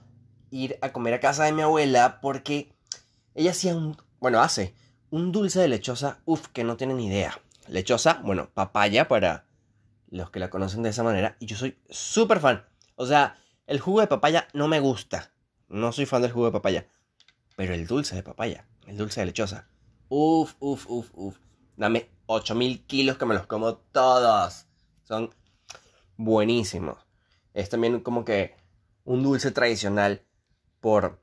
ir 0.52 0.78
a 0.82 0.94
comer 0.94 1.16
a 1.16 1.20
casa 1.20 1.44
de 1.44 1.52
mi 1.52 1.64
abuela 1.64 2.22
porque 2.22 2.72
ella 3.34 3.52
hacía 3.52 3.76
un, 3.76 3.98
bueno, 4.22 4.40
hace 4.40 4.74
un 5.16 5.32
dulce 5.32 5.62
de 5.62 5.70
lechosa, 5.70 6.20
uff, 6.26 6.50
que 6.50 6.66
no 6.66 6.76
tienen 6.76 7.00
idea 7.00 7.40
lechosa, 7.70 8.20
bueno, 8.26 8.50
papaya 8.54 9.08
para 9.08 9.46
los 10.10 10.30
que 10.30 10.42
la 10.42 10.50
conocen 10.50 10.84
de 10.84 10.90
esa 10.90 11.04
manera. 11.04 11.38
Y 11.40 11.46
yo 11.46 11.56
soy 11.56 11.80
súper 11.90 12.42
fan. 12.42 12.66
O 12.98 13.06
sea, 13.06 13.38
el 13.66 13.80
jugo 13.80 14.02
de 14.02 14.08
papaya 14.08 14.50
no 14.52 14.68
me 14.68 14.82
gusta. 14.82 15.32
No 15.70 15.94
soy 15.94 16.06
fan 16.06 16.22
del 16.22 16.34
jugo 16.34 16.48
de 16.48 16.52
papaya. 16.52 16.88
Pero 17.56 17.74
el 17.74 17.88
dulce 17.88 18.14
de 18.14 18.24
papaya, 18.24 18.68
el 18.88 18.98
dulce 18.98 19.22
de 19.22 19.28
lechosa. 19.28 19.70
Uf, 20.10 20.56
uf, 20.60 20.86
uf, 20.90 21.10
uf. 21.14 21.38
Dame 21.78 22.10
8000 22.26 22.86
kilos 22.86 23.18
que 23.18 23.26
me 23.26 23.36
los 23.36 23.48
como 23.48 23.76
todos. 23.76 24.66
Son 25.06 25.34
buenísimos. 26.18 27.06
Es 27.54 27.70
también 27.70 28.02
como 28.02 28.26
que 28.26 28.58
un 29.06 29.24
dulce 29.24 29.52
tradicional 29.52 30.26
por, 30.82 31.22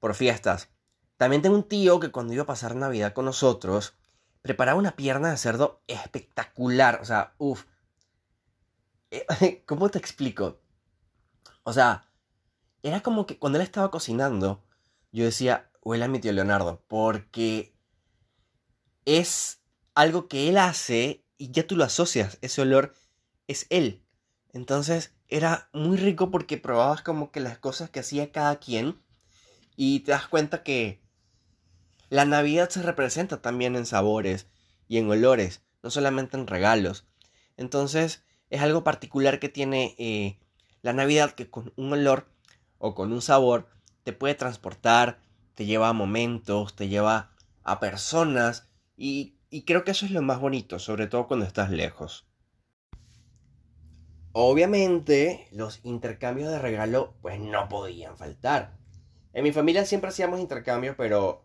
por 0.00 0.14
fiestas. 0.14 0.70
También 1.16 1.42
tengo 1.42 1.56
un 1.56 1.68
tío 1.68 2.00
que 2.00 2.10
cuando 2.10 2.32
iba 2.32 2.42
a 2.42 2.46
pasar 2.46 2.74
Navidad 2.74 3.12
con 3.12 3.24
nosotros, 3.24 3.94
preparaba 4.42 4.78
una 4.78 4.96
pierna 4.96 5.30
de 5.30 5.36
cerdo 5.36 5.82
espectacular. 5.86 7.00
O 7.00 7.04
sea, 7.04 7.34
uff. 7.38 7.64
Eh, 9.10 9.62
¿Cómo 9.66 9.88
te 9.88 9.98
explico? 9.98 10.60
O 11.62 11.72
sea, 11.72 12.10
era 12.82 13.00
como 13.00 13.26
que 13.26 13.38
cuando 13.38 13.58
él 13.58 13.64
estaba 13.64 13.90
cocinando, 13.90 14.62
yo 15.12 15.24
decía, 15.24 15.70
huele 15.82 16.04
a 16.04 16.08
mi 16.08 16.18
tío 16.18 16.32
Leonardo, 16.32 16.84
porque 16.88 17.74
es 19.04 19.60
algo 19.94 20.28
que 20.28 20.48
él 20.48 20.58
hace 20.58 21.24
y 21.38 21.50
ya 21.50 21.66
tú 21.66 21.76
lo 21.76 21.84
asocias, 21.84 22.38
ese 22.42 22.62
olor 22.62 22.94
es 23.46 23.66
él. 23.70 24.04
Entonces 24.52 25.14
era 25.28 25.68
muy 25.72 25.96
rico 25.96 26.30
porque 26.30 26.58
probabas 26.58 27.02
como 27.02 27.30
que 27.30 27.40
las 27.40 27.58
cosas 27.58 27.90
que 27.90 28.00
hacía 28.00 28.32
cada 28.32 28.56
quien 28.56 29.00
y 29.76 30.00
te 30.00 30.12
das 30.12 30.28
cuenta 30.28 30.62
que 30.62 31.03
la 32.10 32.24
Navidad 32.24 32.68
se 32.68 32.82
representa 32.82 33.40
también 33.42 33.76
en 33.76 33.86
sabores 33.86 34.46
y 34.88 34.98
en 34.98 35.10
olores, 35.10 35.62
no 35.82 35.90
solamente 35.90 36.36
en 36.36 36.46
regalos. 36.46 37.06
Entonces 37.56 38.24
es 38.50 38.60
algo 38.62 38.84
particular 38.84 39.40
que 39.40 39.48
tiene 39.48 39.94
eh, 39.98 40.38
la 40.82 40.92
Navidad 40.92 41.32
que 41.32 41.50
con 41.50 41.72
un 41.76 41.92
olor 41.92 42.28
o 42.78 42.94
con 42.94 43.12
un 43.12 43.22
sabor 43.22 43.68
te 44.02 44.12
puede 44.12 44.34
transportar, 44.34 45.20
te 45.54 45.66
lleva 45.66 45.88
a 45.88 45.92
momentos, 45.92 46.76
te 46.76 46.88
lleva 46.88 47.32
a 47.62 47.80
personas 47.80 48.68
y, 48.96 49.38
y 49.50 49.62
creo 49.62 49.84
que 49.84 49.92
eso 49.92 50.06
es 50.06 50.12
lo 50.12 50.22
más 50.22 50.40
bonito, 50.40 50.78
sobre 50.78 51.06
todo 51.06 51.26
cuando 51.26 51.46
estás 51.46 51.70
lejos. 51.70 52.26
obviamente 54.34 55.46
los 55.52 55.80
intercambios 55.84 56.50
de 56.50 56.58
regalo 56.58 57.14
pues 57.22 57.38
no 57.38 57.68
podían 57.68 58.16
faltar. 58.18 58.76
En 59.32 59.44
mi 59.44 59.52
familia 59.52 59.86
siempre 59.86 60.10
hacíamos 60.10 60.40
intercambios, 60.40 60.96
pero 60.98 61.43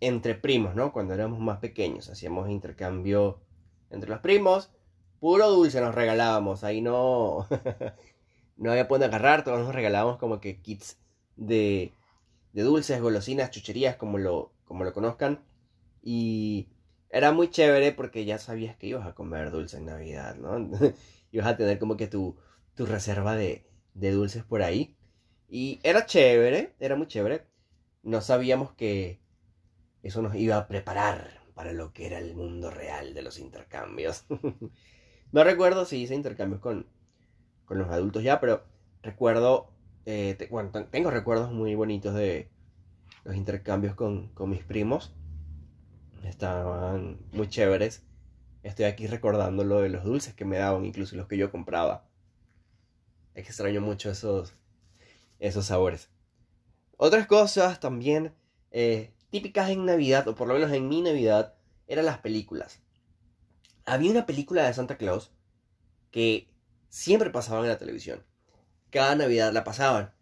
entre 0.00 0.34
primos, 0.34 0.74
¿no? 0.74 0.92
Cuando 0.92 1.14
éramos 1.14 1.40
más 1.40 1.58
pequeños 1.58 2.08
hacíamos 2.08 2.48
intercambio 2.50 3.40
entre 3.90 4.10
los 4.10 4.20
primos. 4.20 4.70
Puro 5.20 5.50
dulce 5.50 5.80
nos 5.80 5.94
regalábamos, 5.94 6.64
ahí 6.64 6.80
no 6.80 7.46
no 8.56 8.70
había 8.70 8.84
de 8.84 9.04
agarrar, 9.04 9.44
todos 9.44 9.60
nos 9.60 9.74
regalábamos 9.74 10.18
como 10.18 10.40
que 10.40 10.60
kits 10.60 10.98
de, 11.36 11.92
de 12.52 12.62
dulces, 12.62 13.00
golosinas, 13.00 13.50
chucherías, 13.50 13.96
como 13.96 14.18
lo, 14.18 14.52
como 14.64 14.84
lo 14.84 14.92
conozcan. 14.92 15.40
Y 16.02 16.68
era 17.10 17.32
muy 17.32 17.50
chévere 17.50 17.92
porque 17.92 18.24
ya 18.24 18.38
sabías 18.38 18.76
que 18.76 18.86
ibas 18.88 19.06
a 19.06 19.14
comer 19.14 19.50
dulce 19.50 19.78
en 19.78 19.86
Navidad, 19.86 20.36
¿no? 20.36 20.70
ibas 21.32 21.46
a 21.46 21.56
tener 21.56 21.78
como 21.78 21.96
que 21.96 22.06
tu, 22.06 22.36
tu 22.74 22.86
reserva 22.86 23.34
de, 23.34 23.66
de 23.94 24.12
dulces 24.12 24.44
por 24.44 24.62
ahí. 24.62 24.96
Y 25.48 25.80
era 25.82 26.06
chévere, 26.06 26.74
era 26.80 26.96
muy 26.96 27.06
chévere. 27.06 27.46
No 28.02 28.20
sabíamos 28.20 28.72
que 28.72 29.20
eso 30.02 30.22
nos 30.22 30.34
iba 30.34 30.56
a 30.56 30.68
preparar 30.68 31.40
para 31.54 31.72
lo 31.72 31.92
que 31.92 32.06
era 32.06 32.18
el 32.18 32.34
mundo 32.34 32.70
real 32.70 33.14
de 33.14 33.22
los 33.22 33.38
intercambios. 33.38 34.24
no 35.32 35.44
recuerdo 35.44 35.84
si 35.84 35.98
hice 35.98 36.14
intercambios 36.14 36.60
con, 36.60 36.86
con 37.66 37.78
los 37.78 37.90
adultos 37.90 38.22
ya, 38.22 38.40
pero 38.40 38.64
recuerdo, 39.02 39.70
eh, 40.06 40.48
bueno, 40.50 40.70
tengo 40.90 41.10
recuerdos 41.10 41.52
muy 41.52 41.74
bonitos 41.74 42.14
de 42.14 42.50
los 43.24 43.36
intercambios 43.36 43.94
con, 43.94 44.28
con 44.28 44.50
mis 44.50 44.64
primos. 44.64 45.14
Estaban 46.24 47.18
muy 47.32 47.48
chéveres. 47.48 48.04
Estoy 48.62 48.86
aquí 48.86 49.06
recordando 49.06 49.64
lo 49.64 49.80
de 49.80 49.88
los 49.88 50.04
dulces 50.04 50.34
que 50.34 50.44
me 50.44 50.58
daban, 50.58 50.84
incluso 50.84 51.16
los 51.16 51.26
que 51.26 51.36
yo 51.36 51.50
compraba. 51.50 52.06
Extraño 53.34 53.80
mucho 53.80 54.10
esos, 54.10 54.54
esos 55.38 55.66
sabores. 55.66 56.10
Otras 56.96 57.26
cosas 57.26 57.80
también 57.80 58.34
eh, 58.70 59.12
típicas 59.30 59.70
en 59.70 59.86
Navidad, 59.86 60.26
o 60.28 60.34
por 60.34 60.48
lo 60.48 60.54
menos 60.54 60.72
en 60.72 60.88
mi 60.88 61.02
Navidad, 61.02 61.54
eran 61.86 62.06
las 62.06 62.18
películas. 62.18 62.80
Había 63.84 64.10
una 64.10 64.26
película 64.26 64.64
de 64.64 64.74
Santa 64.74 64.96
Claus 64.96 65.32
que 66.10 66.48
siempre 66.88 67.30
pasaban 67.30 67.64
en 67.64 67.70
la 67.70 67.78
televisión. 67.78 68.24
Cada 68.90 69.14
Navidad 69.14 69.52
la 69.52 69.64
pasaban. 69.64 70.12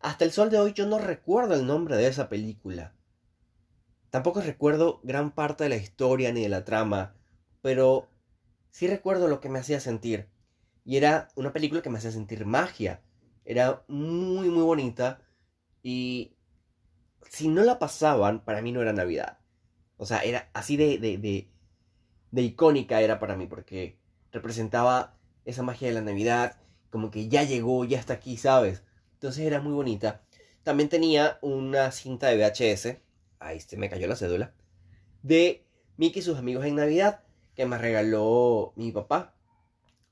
Hasta 0.00 0.24
el 0.24 0.32
sol 0.32 0.50
de 0.50 0.58
hoy 0.58 0.72
yo 0.72 0.86
no 0.86 0.98
recuerdo 0.98 1.54
el 1.54 1.66
nombre 1.66 1.96
de 1.96 2.06
esa 2.06 2.28
película. 2.28 2.94
Tampoco 4.10 4.40
recuerdo 4.40 5.00
gran 5.04 5.30
parte 5.30 5.64
de 5.64 5.70
la 5.70 5.76
historia 5.76 6.32
ni 6.32 6.42
de 6.42 6.48
la 6.48 6.64
trama, 6.64 7.14
pero 7.62 8.08
sí 8.70 8.88
recuerdo 8.88 9.28
lo 9.28 9.40
que 9.40 9.48
me 9.48 9.60
hacía 9.60 9.78
sentir. 9.78 10.28
Y 10.84 10.96
era 10.96 11.28
una 11.36 11.52
película 11.52 11.82
que 11.82 11.90
me 11.90 11.98
hacía 11.98 12.10
sentir 12.10 12.44
magia. 12.46 13.02
Era 13.44 13.84
muy, 13.86 14.48
muy 14.48 14.62
bonita. 14.62 15.20
Y 15.82 16.34
si 17.28 17.48
no 17.48 17.62
la 17.62 17.78
pasaban, 17.78 18.44
para 18.44 18.62
mí 18.62 18.72
no 18.72 18.82
era 18.82 18.92
Navidad. 18.92 19.38
O 19.96 20.06
sea, 20.06 20.20
era 20.20 20.48
así 20.54 20.76
de, 20.76 20.98
de, 20.98 21.48
de, 22.30 22.42
icónica 22.42 23.00
era 23.00 23.18
para 23.18 23.36
mí, 23.36 23.46
porque 23.46 23.98
representaba 24.32 25.16
esa 25.44 25.62
magia 25.62 25.88
de 25.88 25.94
la 25.94 26.00
Navidad, 26.00 26.56
como 26.90 27.10
que 27.10 27.28
ya 27.28 27.42
llegó, 27.42 27.84
ya 27.84 27.98
está 27.98 28.14
aquí, 28.14 28.36
¿sabes? 28.36 28.82
Entonces 29.14 29.44
era 29.44 29.60
muy 29.60 29.72
bonita. 29.72 30.22
También 30.62 30.88
tenía 30.88 31.38
una 31.42 31.90
cinta 31.92 32.28
de 32.28 32.36
VHS, 32.36 32.98
ahí 33.40 33.60
se 33.60 33.76
me 33.76 33.90
cayó 33.90 34.06
la 34.06 34.16
cédula, 34.16 34.54
de 35.22 35.66
Mickey 35.96 36.20
y 36.20 36.24
sus 36.24 36.38
amigos 36.38 36.64
en 36.64 36.76
Navidad, 36.76 37.22
que 37.54 37.66
me 37.66 37.78
regaló 37.78 38.72
mi 38.76 38.92
papá. 38.92 39.34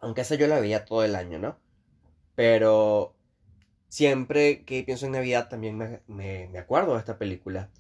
Aunque 0.00 0.20
esa 0.20 0.34
yo 0.34 0.46
la 0.46 0.60
veía 0.60 0.84
todo 0.84 1.04
el 1.04 1.16
año, 1.16 1.38
¿no? 1.38 1.58
Pero 2.34 3.16
siempre 3.88 4.64
que 4.64 4.82
pienso 4.84 5.06
en 5.06 5.12
Navidad 5.12 5.48
también 5.48 5.76
me, 5.76 6.00
me, 6.06 6.58
acuerdo 6.58 6.94
de 6.94 7.00
esta 7.00 7.18
película. 7.18 7.70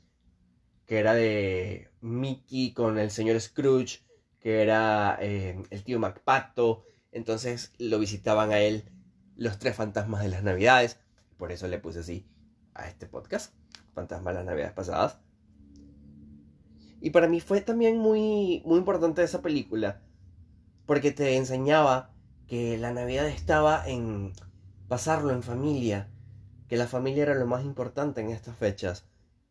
Que 0.86 0.98
era 0.98 1.12
de 1.12 1.90
Mickey 2.00 2.72
con 2.72 2.98
el 2.98 3.10
señor 3.10 3.38
Scrooge, 3.40 4.02
que 4.40 4.62
era 4.62 5.18
eh, 5.20 5.62
el 5.70 5.84
tío 5.84 5.98
MacPato. 5.98 6.84
Entonces 7.12 7.72
lo 7.78 7.98
visitaban 7.98 8.52
a 8.52 8.60
él 8.60 8.90
los 9.36 9.58
tres 9.58 9.76
fantasmas 9.76 10.22
de 10.22 10.28
las 10.28 10.42
Navidades. 10.42 10.98
Por 11.36 11.52
eso 11.52 11.68
le 11.68 11.78
puse 11.78 12.00
así 12.00 12.26
a 12.74 12.88
este 12.88 13.06
podcast. 13.06 13.54
Fantasmas 13.94 14.34
de 14.34 14.40
las 14.40 14.46
Navidades 14.46 14.72
pasadas. 14.72 15.18
Y 17.00 17.10
para 17.10 17.28
mí 17.28 17.40
fue 17.40 17.60
también 17.60 17.98
muy, 17.98 18.62
muy 18.64 18.78
importante 18.78 19.22
esa 19.22 19.42
película. 19.42 20.00
Porque 20.86 21.12
te 21.12 21.36
enseñaba 21.36 22.14
que 22.46 22.78
la 22.78 22.92
Navidad 22.92 23.28
estaba 23.28 23.86
en 23.86 24.32
pasarlo 24.88 25.32
en 25.32 25.42
familia. 25.42 26.10
Que 26.68 26.76
la 26.76 26.86
familia 26.86 27.22
era 27.22 27.34
lo 27.34 27.46
más 27.46 27.64
importante 27.64 28.20
en 28.20 28.30
estas 28.30 28.56
fechas. 28.56 29.06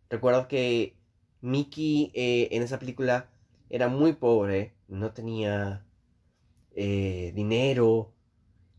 Recuerdo 0.10 0.48
que 0.48 0.98
Mickey 1.42 2.12
eh, 2.14 2.50
en 2.52 2.64
esa 2.64 2.80
película 2.80 3.30
era 3.70 3.88
muy 3.88 4.14
pobre. 4.14 4.76
No 4.88 5.12
tenía 5.12 5.86
eh, 6.76 7.32
dinero. 7.36 8.14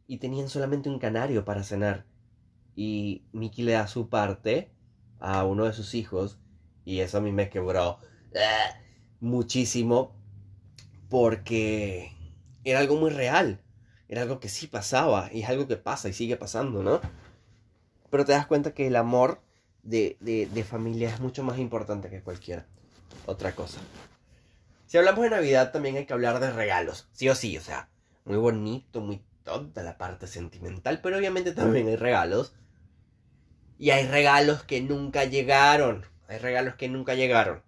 Y 0.07 0.19
tenían 0.19 0.49
solamente 0.49 0.88
un 0.88 0.99
canario 0.99 1.45
para 1.45 1.62
cenar. 1.62 2.07
Y 2.75 3.25
Mickey 3.33 3.65
le 3.65 3.73
da 3.73 3.88
su 3.88 4.09
parte 4.09 4.71
a 5.19 5.45
uno 5.45 5.65
de 5.65 5.73
sus 5.73 5.95
hijos. 5.95 6.38
Y 6.85 7.00
eso 7.00 7.19
a 7.19 7.21
mí 7.21 7.33
me 7.33 7.50
quebró 7.50 7.99
muchísimo 9.21 10.15
porque 11.09 12.12
era 12.65 12.81
algo 12.81 12.97
muy 12.97 13.11
real, 13.11 13.61
era 14.09 14.23
algo 14.23 14.41
que 14.41 14.49
sí 14.49 14.67
pasaba 14.67 15.31
y 15.33 15.43
es 15.43 15.49
algo 15.49 15.67
que 15.67 15.77
pasa 15.77 16.09
y 16.09 16.12
sigue 16.12 16.37
pasando, 16.37 16.83
¿no? 16.83 17.00
Pero 18.11 18.25
te 18.25 18.33
das 18.33 18.47
cuenta 18.47 18.73
que 18.73 18.87
el 18.87 18.97
amor 18.97 19.41
de, 19.83 20.17
de, 20.21 20.65
familia 20.65 21.09
es 21.09 21.21
mucho 21.21 21.43
más 21.43 21.59
importante 21.59 22.11
que 22.11 22.23
cualquier 22.23 22.67
otra 23.27 23.55
cosa. 23.55 23.79
Si 24.87 24.97
hablamos 24.97 25.23
de 25.23 25.31
Navidad 25.31 25.73
también 25.73 25.97
hay 25.97 26.07
que 26.07 26.12
hablar 26.12 26.41
de 26.41 26.50
regalos, 26.50 27.09
sí 27.12 27.29
o 27.29 27.35
sí, 27.35 27.57
o 27.59 27.61
sea, 27.61 27.88
muy 28.25 28.38
bonito, 28.38 29.00
muy 29.00 29.23
toda 29.49 29.83
la 29.83 29.97
parte 29.97 30.27
sentimental, 30.27 31.00
pero 31.03 31.17
obviamente 31.17 31.53
también 31.53 31.88
hay 31.88 31.97
regalos. 31.97 32.55
Y 33.79 33.91
hay 33.91 34.07
regalos 34.07 34.65
que 34.65 34.81
nunca 34.81 35.25
llegaron, 35.25 36.05
hay 36.27 36.38
regalos 36.38 36.75
que 36.75 36.88
nunca 36.88 37.15
llegaron. 37.15 37.62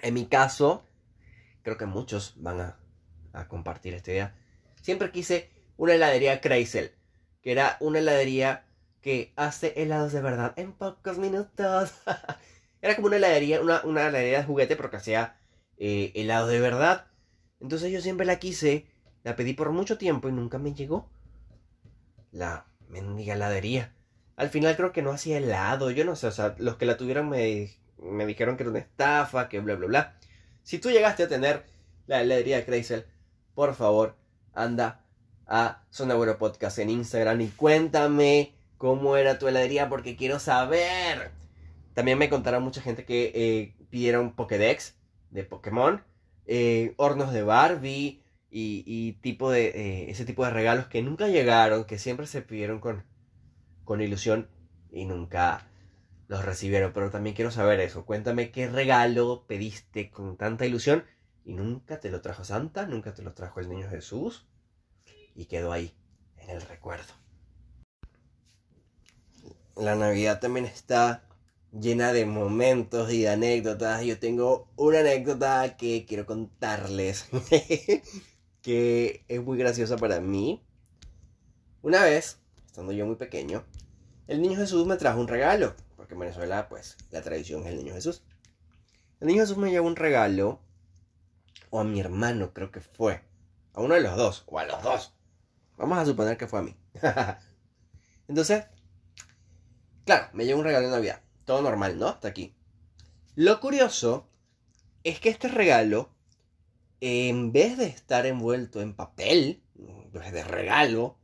En 0.00 0.14
mi 0.14 0.26
caso, 0.26 0.84
creo 1.62 1.76
que 1.76 1.86
muchos 1.86 2.34
van 2.36 2.60
a, 3.32 3.48
compartir 3.48 3.94
esta 3.94 4.10
idea. 4.10 4.34
Siempre 4.82 5.10
quise 5.10 5.50
una 5.76 5.94
heladería 5.94 6.40
Kreisel, 6.40 6.92
que 7.42 7.52
era 7.52 7.76
una 7.80 7.98
heladería 7.98 8.66
que 9.00 9.32
hace 9.36 9.72
helados 9.76 10.12
de 10.12 10.20
verdad 10.20 10.52
en 10.56 10.72
pocos 10.72 11.18
minutos. 11.18 11.92
era 12.82 12.96
como 12.96 13.08
una 13.08 13.16
heladería, 13.16 13.60
una, 13.60 13.82
una, 13.84 14.08
heladería 14.08 14.38
de 14.38 14.44
juguete, 14.44 14.76
pero 14.76 14.90
que 14.90 14.96
hacía 14.96 15.36
eh, 15.78 16.12
helados 16.14 16.50
de 16.50 16.60
verdad. 16.60 17.06
Entonces 17.60 17.92
yo 17.92 18.00
siempre 18.00 18.26
la 18.26 18.38
quise, 18.38 18.86
la 19.22 19.36
pedí 19.36 19.52
por 19.52 19.70
mucho 19.70 19.98
tiempo 19.98 20.28
y 20.28 20.32
nunca 20.32 20.58
me 20.58 20.74
llegó. 20.74 21.10
La 22.32 22.66
mendiga 22.88 23.34
heladería. 23.34 23.94
Al 24.36 24.48
final 24.48 24.76
creo 24.76 24.92
que 24.92 25.02
no 25.02 25.10
hacía 25.10 25.38
helado, 25.38 25.90
yo 25.90 26.04
no 26.04 26.16
sé, 26.16 26.26
o 26.26 26.30
sea, 26.30 26.54
los 26.58 26.76
que 26.76 26.86
la 26.86 26.96
tuvieron 26.96 27.28
me 27.28 27.70
me 28.02 28.26
dijeron 28.26 28.56
que 28.56 28.62
era 28.62 28.70
una 28.70 28.78
estafa, 28.80 29.48
que 29.48 29.60
bla, 29.60 29.74
bla, 29.74 29.86
bla. 29.86 30.16
Si 30.62 30.78
tú 30.78 30.90
llegaste 30.90 31.24
a 31.24 31.28
tener 31.28 31.64
la 32.06 32.22
heladería 32.22 32.56
de 32.56 32.64
Kreisel, 32.64 33.06
por 33.54 33.74
favor, 33.74 34.16
anda 34.54 35.04
a 35.46 35.82
Zona 35.90 36.14
Podcast 36.38 36.78
en 36.78 36.90
Instagram 36.90 37.40
y 37.40 37.48
cuéntame 37.48 38.54
cómo 38.78 39.16
era 39.16 39.38
tu 39.38 39.48
heladería 39.48 39.88
porque 39.88 40.16
quiero 40.16 40.38
saber. 40.38 41.32
También 41.92 42.18
me 42.18 42.30
contaron 42.30 42.62
mucha 42.62 42.80
gente 42.80 43.04
que 43.04 43.32
eh, 43.34 43.74
pidieron 43.90 44.34
Pokédex 44.34 44.96
de 45.30 45.44
Pokémon, 45.44 46.02
eh, 46.46 46.94
hornos 46.96 47.32
de 47.32 47.42
Barbie 47.42 48.22
y, 48.50 49.12
tipo 49.22 49.50
de, 49.50 49.66
eh, 49.68 50.10
ese 50.10 50.24
tipo 50.24 50.44
de 50.44 50.50
regalos 50.50 50.86
que 50.86 51.02
nunca 51.02 51.28
llegaron, 51.28 51.84
que 51.84 51.98
siempre 51.98 52.26
se 52.26 52.42
pidieron 52.42 52.80
con, 52.80 53.04
con 53.84 54.00
ilusión 54.00 54.48
y 54.90 55.04
nunca 55.04 55.68
los 56.28 56.44
recibieron. 56.44 56.92
Pero 56.92 57.10
también 57.10 57.34
quiero 57.34 57.50
saber 57.50 57.80
eso. 57.80 58.06
Cuéntame 58.06 58.50
qué 58.50 58.68
regalo 58.68 59.44
pediste 59.46 60.10
con 60.10 60.36
tanta 60.36 60.64
ilusión 60.64 61.04
y 61.44 61.54
nunca 61.54 62.00
te 62.00 62.10
lo 62.10 62.20
trajo 62.20 62.44
Santa, 62.44 62.86
nunca 62.86 63.14
te 63.14 63.22
lo 63.22 63.32
trajo 63.32 63.60
el 63.60 63.68
niño 63.68 63.88
Jesús 63.88 64.46
y 65.34 65.46
quedó 65.46 65.72
ahí, 65.72 65.94
en 66.38 66.50
el 66.50 66.62
recuerdo. 66.62 67.12
La 69.76 69.94
Navidad 69.94 70.40
también 70.40 70.66
está 70.66 71.24
llena 71.72 72.12
de 72.12 72.26
momentos 72.26 73.12
y 73.12 73.22
de 73.22 73.30
anécdotas. 73.30 74.04
Yo 74.04 74.18
tengo 74.18 74.68
una 74.76 75.00
anécdota 75.00 75.76
que 75.76 76.04
quiero 76.06 76.26
contarles, 76.26 77.26
que 78.62 79.24
es 79.28 79.42
muy 79.42 79.58
graciosa 79.58 79.96
para 79.96 80.20
mí. 80.20 80.62
Una 81.82 82.02
vez, 82.02 82.38
estando 82.66 82.92
yo 82.92 83.06
muy 83.06 83.16
pequeño, 83.16 83.64
el 84.26 84.42
niño 84.42 84.58
Jesús 84.58 84.86
me 84.86 84.96
trajo 84.96 85.20
un 85.20 85.28
regalo 85.28 85.74
en 86.12 86.18
Venezuela, 86.18 86.68
pues, 86.68 86.96
la 87.10 87.22
tradición 87.22 87.62
es 87.62 87.68
el 87.68 87.76
niño 87.76 87.94
Jesús. 87.94 88.22
El 89.20 89.28
niño 89.28 89.42
Jesús 89.42 89.56
me 89.56 89.70
llevó 89.70 89.86
un 89.86 89.96
regalo, 89.96 90.60
o 91.70 91.80
a 91.80 91.84
mi 91.84 92.00
hermano 92.00 92.52
creo 92.52 92.70
que 92.70 92.80
fue, 92.80 93.22
a 93.72 93.80
uno 93.80 93.94
de 93.94 94.02
los 94.02 94.16
dos, 94.16 94.44
o 94.46 94.58
a 94.58 94.64
los 94.64 94.82
dos. 94.82 95.14
Vamos 95.76 95.98
a 95.98 96.04
suponer 96.04 96.36
que 96.36 96.46
fue 96.46 96.58
a 96.58 96.62
mí. 96.62 96.76
Entonces, 98.28 98.64
claro, 100.04 100.28
me 100.32 100.44
llegó 100.44 100.58
un 100.58 100.64
regalo 100.64 100.86
de 100.86 100.92
Navidad. 100.92 101.22
Todo 101.44 101.62
normal, 101.62 101.98
¿no? 101.98 102.08
Hasta 102.08 102.28
aquí. 102.28 102.54
Lo 103.34 103.60
curioso 103.60 104.28
es 105.04 105.20
que 105.20 105.30
este 105.30 105.48
regalo, 105.48 106.10
en 107.00 107.52
vez 107.52 107.78
de 107.78 107.86
estar 107.86 108.26
envuelto 108.26 108.82
en 108.82 108.94
papel, 108.94 109.62
de 110.12 110.44
regalo, 110.44 111.16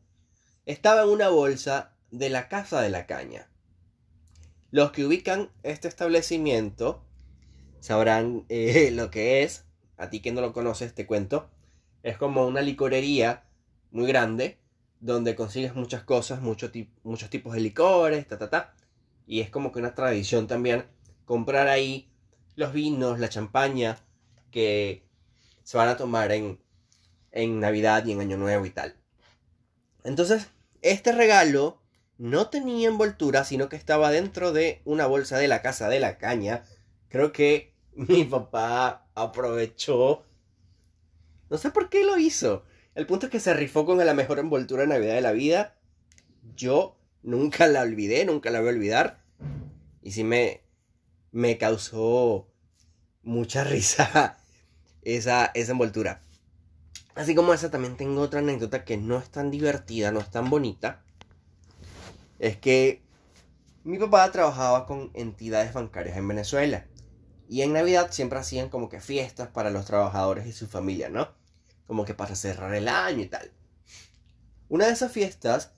estaba 0.65 1.03
en 1.03 1.11
una 1.11 1.29
bolsa 1.29 1.93
de 2.11 2.31
la 2.31 2.49
Casa 2.49 2.81
de 2.81 2.89
la 2.89 3.07
Caña. 3.07 3.51
Los 4.71 4.93
que 4.93 5.05
ubican 5.05 5.51
este 5.63 5.89
establecimiento 5.89 7.05
sabrán 7.81 8.47
eh, 8.49 8.91
lo 8.93 9.11
que 9.11 9.43
es. 9.43 9.66
A 9.97 10.11
ti 10.11 10.21
que 10.21 10.33
no 10.33 10.41
lo 10.41 10.53
conoces, 10.53 10.95
te 10.95 11.07
cuento. 11.07 11.49
Es 12.03 12.17
como 12.17 12.47
una 12.47 12.61
licorería 12.61 13.45
muy 13.91 14.07
grande 14.07 14.59
donde 15.01 15.35
consigues 15.35 15.75
muchas 15.75 16.03
cosas, 16.03 16.41
muchos 16.41 16.71
tipos 16.71 17.55
de 17.55 17.61
licores, 17.61 18.27
ta, 18.27 18.39
ta, 18.39 18.51
ta. 18.51 18.75
Y 19.27 19.41
es 19.41 19.51
como 19.51 19.73
que 19.73 19.79
una 19.79 19.95
tradición 19.95 20.47
también 20.47 20.87
comprar 21.25 21.69
ahí 21.69 22.09
los 22.55 22.73
vinos, 22.73 23.19
la 23.19 23.29
champaña 23.29 23.99
que 24.51 25.05
se 25.63 25.77
van 25.77 25.89
a 25.89 25.97
tomar 25.97 26.33
en, 26.33 26.59
en 27.33 27.61
Navidad 27.61 28.05
y 28.07 28.13
en 28.13 28.21
Año 28.21 28.37
Nuevo 28.37 28.65
y 28.67 28.71
tal. 28.71 28.97
Entonces, 30.05 30.49
este 30.83 31.13
regalo 31.13 31.83
no 32.19 32.49
tenía 32.49 32.89
envoltura, 32.89 33.45
sino 33.45 33.69
que 33.69 33.77
estaba 33.77 34.11
dentro 34.11 34.53
de 34.53 34.81
una 34.85 35.07
bolsa 35.07 35.37
de 35.37 35.49
la 35.49 35.61
casa 35.61 35.89
de 35.89 36.01
la 36.01 36.17
caña. 36.19 36.65
Creo 37.09 37.33
que 37.33 37.75
mi 38.09 38.25
papá 38.25 39.09
aprovechó. 39.15 40.25
No 41.49 41.57
sé 41.57 41.71
por 41.71 41.89
qué 41.89 42.05
lo 42.05 42.19
hizo. 42.19 42.65
El 42.95 43.07
punto 43.07 43.27
es 43.27 43.33
que 43.33 43.41
se 43.41 43.55
rifó 43.55 43.87
con 43.87 43.99
la 43.99 44.15
mejor 44.15 44.39
envoltura 44.39 44.83
de 44.83 44.89
Navidad 44.89 45.15
de 45.15 45.21
la 45.23 45.33
vida. 45.33 45.77
Yo 46.57 46.99
nunca 47.23 47.67
la 47.67 47.83
olvidé, 47.83 48.25
nunca 48.25 48.51
la 48.51 48.61
voy 48.61 48.69
a 48.69 48.73
olvidar. 48.73 49.23
Y 50.03 50.13
sí 50.13 50.25
me, 50.25 50.63
me 51.33 51.57
causó 51.59 52.49
mucha 53.23 53.65
risa 53.65 54.39
esa, 55.03 55.47
esa 55.55 55.73
envoltura. 55.73 56.21
Así 57.15 57.35
como 57.35 57.55
esa 57.55 57.71
también 57.71 57.97
tengo 57.97 58.21
otra 58.21 58.41
anécdota 58.41 58.85
que 58.85 58.99
no 58.99 59.19
es 59.19 59.31
tan 59.31 59.51
divertida, 59.51 60.13
no 60.13 60.21
es 60.21 60.31
tan 60.31 60.51
bonita. 60.51 61.03
Es 62.39 62.59
que 62.59 63.01
mi 63.85 63.99
papá 63.99 64.31
trabajaba 64.33 64.87
con 64.87 65.11
entidades 65.15 65.73
bancarias 65.73 66.19
en 66.19 66.29
Venezuela. 66.29 66.87
Y 67.49 67.63
en 67.63 67.73
Navidad 67.73 68.11
siempre 68.11 68.39
hacían 68.39 68.69
como 68.69 68.89
que 68.89 69.01
fiestas 69.01 69.49
para 69.49 69.71
los 69.71 69.87
trabajadores 69.87 70.47
y 70.47 70.53
su 70.53 70.67
familia, 70.67 71.09
¿no? 71.09 71.29
Como 71.87 72.05
que 72.05 72.15
para 72.15 72.35
cerrar 72.35 72.75
el 72.75 72.89
año 72.89 73.23
y 73.23 73.29
tal. 73.29 73.53
Una 74.69 74.87
de 74.87 74.93
esas 74.93 75.13
fiestas 75.13 75.73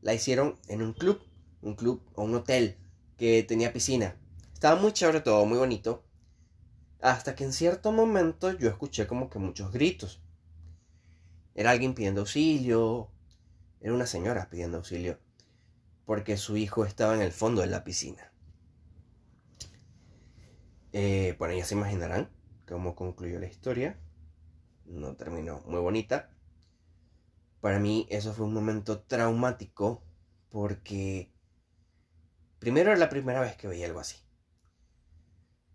la 0.00 0.14
hicieron 0.14 0.58
en 0.66 0.82
un 0.82 0.92
club, 0.92 1.22
un 1.62 1.76
club 1.76 2.02
o 2.14 2.24
un 2.24 2.34
hotel 2.34 2.76
que 3.16 3.44
tenía 3.44 3.72
piscina. 3.72 4.16
Estaba 4.52 4.80
muy 4.80 4.92
chévere 4.92 5.20
todo, 5.20 5.46
muy 5.46 5.58
bonito. 5.58 6.04
Hasta 7.00 7.36
que 7.36 7.44
en 7.44 7.52
cierto 7.52 7.92
momento 7.92 8.50
yo 8.52 8.68
escuché 8.68 9.06
como 9.06 9.30
que 9.30 9.38
muchos 9.38 9.72
gritos. 9.72 10.20
Era 11.54 11.70
alguien 11.70 11.94
pidiendo 11.94 12.22
auxilio. 12.22 13.10
Era 13.80 13.94
una 13.94 14.06
señora 14.06 14.48
pidiendo 14.50 14.78
auxilio. 14.78 15.18
Porque 16.04 16.36
su 16.36 16.56
hijo 16.56 16.84
estaba 16.84 17.14
en 17.14 17.22
el 17.22 17.32
fondo 17.32 17.60
de 17.60 17.68
la 17.68 17.84
piscina. 17.84 18.31
Eh, 20.92 21.34
bueno, 21.38 21.54
ya 21.54 21.64
se 21.64 21.74
imaginarán 21.74 22.30
cómo 22.66 22.94
concluyó 22.94 23.38
la 23.38 23.46
historia. 23.46 23.98
No 24.84 25.16
terminó 25.16 25.60
muy 25.66 25.80
bonita. 25.80 26.30
Para 27.60 27.78
mí 27.78 28.06
eso 28.10 28.32
fue 28.34 28.46
un 28.46 28.54
momento 28.54 29.02
traumático 29.02 30.02
porque 30.50 31.32
primero 32.58 32.90
era 32.90 32.98
la 32.98 33.08
primera 33.08 33.40
vez 33.40 33.56
que 33.56 33.68
veía 33.68 33.86
algo 33.86 34.00
así. 34.00 34.16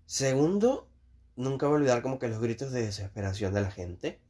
Segundo, 0.06 0.90
nunca 1.36 1.68
voy 1.68 1.76
a 1.76 1.78
olvidar 1.78 2.02
como 2.02 2.20
que 2.20 2.28
los 2.28 2.40
gritos 2.40 2.72
de 2.72 2.84
desesperación 2.84 3.54
de 3.54 3.62
la 3.62 3.72
gente. 3.72 4.22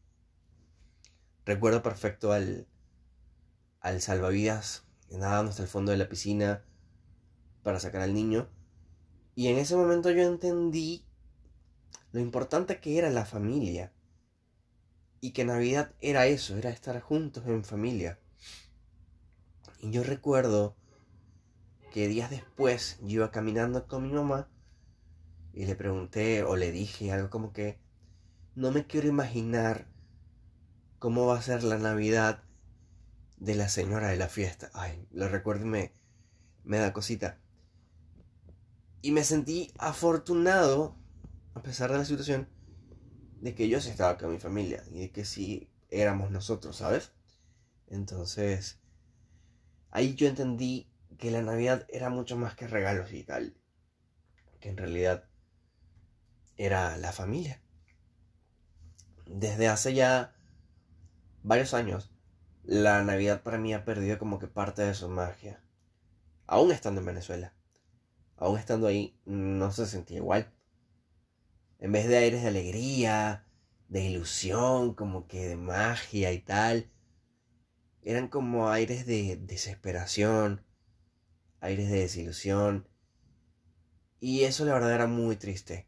Recuerdo 1.45 1.82
perfecto 1.82 2.32
al, 2.32 2.67
al 3.80 4.02
salvavidas 4.02 4.88
nadando 5.10 5.52
hasta 5.52 5.63
el 5.63 5.69
fondo 5.69 5.91
de 5.91 5.97
la 5.97 6.10
piscina 6.10 6.63
para 7.63 7.80
sacar 7.80 8.02
al 8.02 8.13
niño. 8.13 8.50
Y 9.38 9.50
en 9.50 9.60
ese 9.60 9.76
momento 9.76 10.10
yo 10.10 10.23
entendí 10.23 11.06
lo 12.12 12.19
importante 12.19 12.80
que 12.80 12.97
era 12.97 13.12
la 13.12 13.23
familia. 13.23 13.93
Y 15.21 15.30
que 15.30 15.45
Navidad 15.45 15.93
era 16.02 16.26
eso, 16.26 16.58
era 16.58 16.71
estar 16.71 17.00
juntos 17.02 17.45
en 17.45 17.63
familia. 17.63 18.17
Y 19.80 19.91
yo 19.91 20.02
recuerdo 20.02 20.76
que 21.93 22.08
días 22.08 22.32
después 22.32 22.97
yo 23.02 23.17
iba 23.17 23.30
caminando 23.30 23.86
con 23.86 24.02
mi 24.02 24.12
mamá 24.12 24.50
y 25.54 25.67
le 25.67 25.76
pregunté 25.76 26.41
o 26.41 26.56
le 26.56 26.71
dije 26.71 27.12
algo 27.12 27.30
como 27.30 27.54
que 27.54 27.78
no 28.56 28.71
me 28.71 28.88
quiero 28.88 29.08
imaginar 29.08 29.88
cómo 30.97 31.28
va 31.28 31.38
a 31.38 31.43
ser 31.43 31.63
la 31.63 31.78
Navidad 31.78 32.41
de 33.38 33.54
la 33.54 33.69
señora 33.69 34.08
de 34.08 34.17
la 34.17 34.30
fiesta. 34.30 34.71
Ay, 34.73 35.08
lo 35.12 35.28
recuerdo 35.30 35.67
y 35.67 35.69
me, 35.69 35.93
me 36.63 36.80
da 36.80 36.91
cosita. 36.91 37.39
Y 39.01 39.12
me 39.12 39.23
sentí 39.23 39.71
afortunado, 39.77 40.95
a 41.53 41.62
pesar 41.62 41.91
de 41.91 41.99
la 41.99 42.05
situación, 42.05 42.49
de 43.41 43.53
que 43.53 43.69
yo 43.69 43.79
sí 43.79 43.89
estaba 43.89 44.17
con 44.17 44.31
mi 44.31 44.39
familia 44.39 44.83
y 44.89 44.99
de 44.99 45.12
que 45.12 45.23
sí 45.23 45.69
éramos 45.89 46.31
nosotros, 46.31 46.77
¿sabes? 46.77 47.12
Entonces, 47.88 48.79
ahí 49.91 50.15
yo 50.15 50.27
entendí 50.27 50.91
que 51.17 51.31
la 51.31 51.41
Navidad 51.41 51.86
era 51.89 52.10
mucho 52.10 52.38
más 52.38 52.55
que 52.55 52.67
regalos 52.67 53.13
y 53.13 53.23
tal. 53.23 53.55
Que 54.60 54.69
en 54.69 54.77
realidad 54.77 55.25
era 56.57 56.97
la 56.97 57.12
familia. 57.12 57.62
Desde 59.27 59.67
hace 59.67 59.93
ya 59.93 60.36
varios 61.43 61.73
años, 61.73 62.12
la 62.63 63.03
Navidad 63.03 63.43
para 63.43 63.60
mí 63.60 63.73
ha 63.73 63.86
perdido 63.86 64.17
como 64.17 64.39
que 64.39 64.47
parte 64.47 64.81
de 64.81 64.95
su 64.95 65.07
magia. 65.07 65.62
Aún 66.47 66.71
estando 66.71 67.01
en 67.01 67.07
Venezuela 67.07 67.57
aún 68.38 68.58
estando 68.58 68.88
ahí, 68.88 69.19
no 69.26 69.71
se 69.71 69.86
sentía 69.86 70.17
igual. 70.17 70.52
En 71.80 71.91
vez 71.91 72.08
de 72.08 72.17
aires 72.17 72.41
de 72.41 72.47
alegría, 72.47 73.45
de 73.89 74.06
ilusión, 74.06 74.93
como 74.93 75.28
que 75.28 75.47
de 75.47 75.58
magia 75.58 76.32
y 76.32 76.39
tal, 76.39 76.89
eran 78.02 78.28
como 78.28 78.69
aires 78.69 79.06
de 79.06 79.38
desesperación, 79.38 80.63
aires 81.60 81.89
de 81.89 82.00
desilusión. 82.00 82.88
Y 84.19 84.43
eso 84.43 84.65
la 84.65 84.73
verdad 84.73 84.93
era 84.93 85.08
muy 85.08 85.36
triste. 85.36 85.88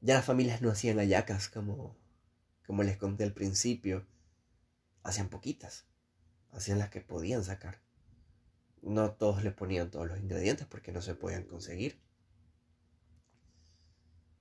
Ya 0.00 0.14
las 0.14 0.24
familias 0.24 0.62
no 0.62 0.70
hacían 0.70 0.98
ayacas 0.98 1.48
como, 1.48 1.96
como 2.66 2.82
les 2.82 2.96
conté 2.96 3.24
al 3.24 3.32
principio. 3.32 4.06
Hacían 5.02 5.28
poquitas. 5.28 5.86
Hacían 6.50 6.78
las 6.78 6.90
que 6.90 7.00
podían 7.00 7.42
sacar 7.42 7.80
no 8.82 9.12
todos 9.12 9.42
le 9.44 9.52
ponían 9.52 9.90
todos 9.90 10.08
los 10.08 10.18
ingredientes 10.18 10.66
porque 10.66 10.92
no 10.92 11.00
se 11.00 11.14
podían 11.14 11.44
conseguir. 11.44 11.98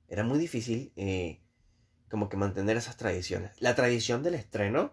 Era 0.07 0.23
muy 0.23 0.39
difícil 0.39 0.91
eh, 0.95 1.39
como 2.09 2.27
que 2.27 2.37
mantener 2.37 2.75
esas 2.75 2.97
tradiciones. 2.97 3.51
La 3.61 3.75
tradición 3.75 4.23
del 4.23 4.33
estreno, 4.33 4.91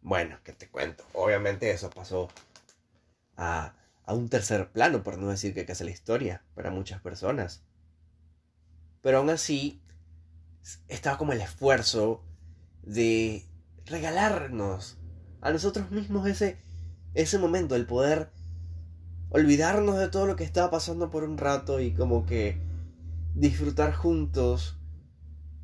bueno, 0.00 0.38
que 0.42 0.52
te 0.52 0.70
cuento. 0.70 1.04
Obviamente 1.12 1.70
eso 1.70 1.90
pasó 1.90 2.28
a, 3.36 3.74
a 4.06 4.14
un 4.14 4.28
tercer 4.28 4.70
plano, 4.70 5.02
por 5.02 5.18
no 5.18 5.28
decir 5.28 5.52
que 5.54 5.66
casi 5.66 5.84
la 5.84 5.90
historia 5.90 6.42
para 6.54 6.70
muchas 6.70 7.02
personas. 7.02 7.62
Pero 9.02 9.18
aún 9.18 9.30
así, 9.30 9.82
estaba 10.88 11.18
como 11.18 11.32
el 11.32 11.40
esfuerzo 11.40 12.24
de 12.82 13.44
regalarnos 13.86 14.98
a 15.40 15.50
nosotros 15.50 15.90
mismos 15.90 16.26
ese, 16.26 16.58
ese 17.12 17.38
momento, 17.38 17.76
el 17.76 17.86
poder 17.86 18.30
olvidarnos 19.34 19.98
de 19.98 20.08
todo 20.08 20.26
lo 20.26 20.36
que 20.36 20.44
estaba 20.44 20.70
pasando 20.70 21.10
por 21.10 21.24
un 21.24 21.36
rato 21.36 21.80
y 21.80 21.92
como 21.92 22.24
que 22.24 22.56
disfrutar 23.34 23.92
juntos 23.92 24.78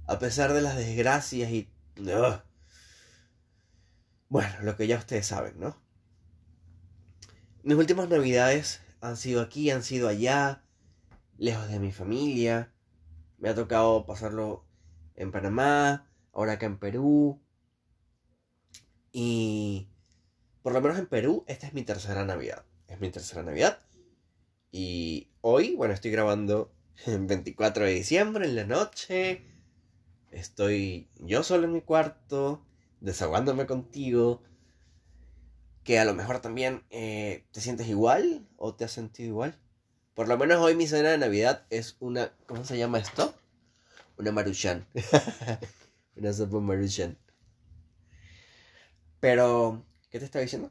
a 0.09 0.19
pesar 0.19 0.53
de 0.53 0.61
las 0.61 0.77
desgracias 0.77 1.53
y... 1.53 1.71
Bueno, 4.29 4.55
lo 4.63 4.77
que 4.77 4.89
ya 4.89 4.99
ustedes 4.99 5.27
saben, 5.27 5.61
¿no? 5.61 5.81
Mis 7.63 7.77
últimas 7.77 8.09
navidades 8.09 8.81
han 9.01 9.17
sido 9.17 9.41
aquí, 9.41 9.71
han 9.71 9.85
sido 9.85 10.09
allá, 10.09 10.65
lejos 11.39 11.69
de 11.69 11.79
mi 11.79 11.93
familia. 11.93 12.73
Me 13.39 13.51
ha 13.51 13.55
tocado 13.55 14.05
pasarlo 14.05 14.65
en 15.15 15.31
Panamá, 15.31 16.11
ahora 16.33 16.55
acá 16.55 16.67
en 16.67 16.79
Perú. 16.79 17.41
Y 19.13 19.89
por 20.63 20.73
lo 20.73 20.81
menos 20.81 20.99
en 20.99 21.07
Perú, 21.07 21.45
esta 21.47 21.69
es 21.69 21.73
mi 21.73 21.85
tercera 21.85 22.25
Navidad 22.25 22.65
es 22.91 23.01
mi 23.01 23.11
tercera 23.11 23.43
Navidad. 23.43 23.79
Y 24.73 25.29
hoy, 25.41 25.75
bueno, 25.77 25.95
estoy 25.95 26.11
grabando 26.11 26.73
el 27.07 27.25
24 27.27 27.85
de 27.85 27.95
diciembre 27.95 28.45
en 28.45 28.57
la 28.57 28.65
noche. 28.65 29.43
Estoy 30.31 31.09
yo 31.19 31.43
solo 31.43 31.65
en 31.65 31.73
mi 31.73 31.81
cuarto, 31.81 32.65
desahogándome 33.01 33.67
contigo. 33.67 34.43
que 35.85 35.99
a 35.99 36.05
lo 36.05 36.15
mejor 36.15 36.41
también 36.41 36.85
eh, 36.91 37.47
te 37.53 37.61
sientes 37.61 37.89
igual 37.89 38.47
o 38.57 38.75
te 38.75 38.85
has 38.85 38.93
sentido 38.93 39.29
igual. 39.29 39.59
Por 40.15 40.29
lo 40.29 40.37
menos 40.37 40.59
hoy 40.59 40.75
mi 40.75 40.87
cena 40.87 41.11
de 41.11 41.19
Navidad 41.19 41.67
es 41.71 41.97
una, 42.01 42.33
¿cómo 42.47 42.65
se 42.65 42.77
llama 42.77 42.99
esto? 42.99 43.35
Una 44.19 44.33
maruchan. 44.33 44.87
una 46.17 46.33
sopa 46.33 46.61
maruchan. 46.61 47.17
Pero, 49.21 49.85
¿qué 50.11 50.19
te 50.19 50.25
estaba 50.27 50.43
diciendo? 50.43 50.71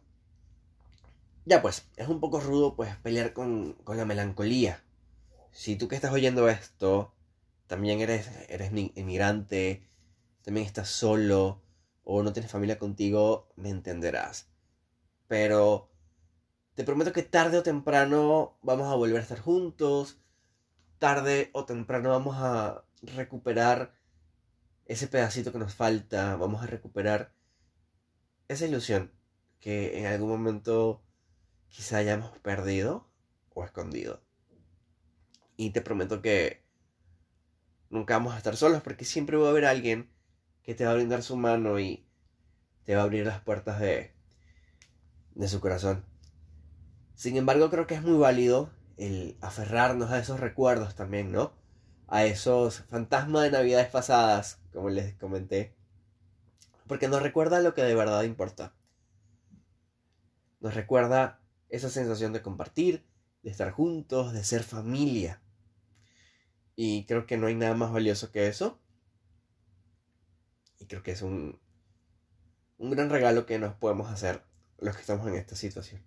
Ya 1.50 1.64
pues, 1.64 1.90
es 1.96 2.08
un 2.08 2.20
poco 2.20 2.40
rudo 2.40 2.76
pues 2.76 2.96
pelear 2.98 3.34
con, 3.34 3.74
con 3.84 3.98
la 3.98 4.06
melancolía. 4.06 4.84
Si 5.52 5.76
tú 5.76 5.88
que 5.88 5.96
estás 5.96 6.12
oyendo 6.12 6.48
esto, 6.48 7.16
también 7.66 8.02
eres, 8.02 8.30
eres 8.50 8.72
inmigrante, 8.72 9.90
también 10.44 10.68
estás 10.68 10.90
solo 10.90 11.64
o 12.04 12.22
no 12.22 12.34
tienes 12.34 12.52
familia 12.52 12.78
contigo, 12.78 13.50
me 13.56 13.72
entenderás. 13.72 14.48
Pero 15.28 15.90
te 16.76 16.84
prometo 16.84 17.14
que 17.14 17.24
tarde 17.24 17.58
o 17.58 17.64
temprano 17.64 18.60
vamos 18.62 18.88
a 18.88 18.96
volver 18.96 19.18
a 19.18 19.24
estar 19.24 19.40
juntos. 19.40 20.20
Tarde 21.00 21.50
o 21.54 21.66
temprano 21.66 22.10
vamos 22.10 22.36
a 22.38 22.84
recuperar 23.02 23.96
ese 24.86 25.08
pedacito 25.08 25.52
que 25.52 25.58
nos 25.58 25.74
falta. 25.74 26.36
Vamos 26.36 26.62
a 26.62 26.68
recuperar 26.68 27.34
esa 28.48 28.68
ilusión 28.68 29.12
que 29.60 29.98
en 29.98 30.06
algún 30.06 30.30
momento 30.30 31.02
quizá 31.70 31.98
hayamos 31.98 32.38
perdido 32.40 33.08
o 33.54 33.64
escondido. 33.64 34.22
Y 35.56 35.72
te 35.72 35.82
prometo 35.82 36.22
que 36.22 36.64
nunca 37.90 38.16
vamos 38.16 38.34
a 38.34 38.38
estar 38.38 38.56
solos 38.56 38.82
porque 38.82 39.06
siempre 39.06 39.38
va 39.38 39.48
a 39.48 39.50
haber 39.52 39.66
alguien 39.66 40.10
que 40.64 40.76
te 40.76 40.86
va 40.86 40.92
a 40.92 40.96
brindar 40.96 41.24
su 41.24 41.36
mano 41.36 41.80
y 41.80 42.08
te 42.84 42.96
va 42.96 43.02
a 43.02 43.04
abrir 43.04 43.26
las 43.26 43.42
puertas 43.42 43.80
de, 43.80 44.14
de 45.36 45.48
su 45.48 45.60
corazón. 45.60 46.06
Sin 47.16 47.38
embargo, 47.38 47.70
creo 47.70 47.88
que 47.88 47.96
es 47.96 48.02
muy 48.02 48.18
válido 48.18 48.72
el 48.98 49.38
aferrarnos 49.42 50.12
a 50.12 50.20
esos 50.20 50.40
recuerdos 50.40 50.96
también, 50.96 51.32
¿no? 51.32 51.54
A 52.08 52.26
esos 52.26 52.80
fantasmas 52.82 53.44
de 53.44 53.52
navidades 53.52 53.90
pasadas, 53.90 54.62
como 54.72 54.90
les 54.90 55.16
comenté. 55.16 55.76
Porque 56.88 57.08
nos 57.08 57.22
recuerda 57.22 57.60
lo 57.60 57.74
que 57.74 57.84
de 57.84 57.96
verdad 57.96 58.24
importa. 58.24 58.74
Nos 60.60 60.74
recuerda 60.74 61.40
esa 61.70 61.90
sensación 61.90 62.34
de 62.34 62.42
compartir, 62.42 63.06
de 63.44 63.52
estar 63.52 63.72
juntos, 63.72 64.34
de 64.34 64.44
ser 64.44 64.64
familia. 64.64 65.42
Y 66.76 67.06
creo 67.06 67.26
que 67.26 67.38
no 67.38 67.48
hay 67.48 67.56
nada 67.56 67.76
más 67.76 67.92
valioso 67.92 68.32
que 68.32 68.48
eso. 68.48 68.80
Y 70.80 70.86
creo 70.86 71.04
que 71.04 71.12
es 71.12 71.22
un, 71.22 71.60
un 72.78 72.90
gran 72.92 73.10
regalo 73.10 73.46
que 73.46 73.60
nos 73.60 73.76
podemos 73.76 74.10
hacer 74.10 74.44
los 74.80 74.96
que 74.96 75.02
estamos 75.02 75.28
en 75.28 75.36
esta 75.36 75.56
situación. 75.56 76.02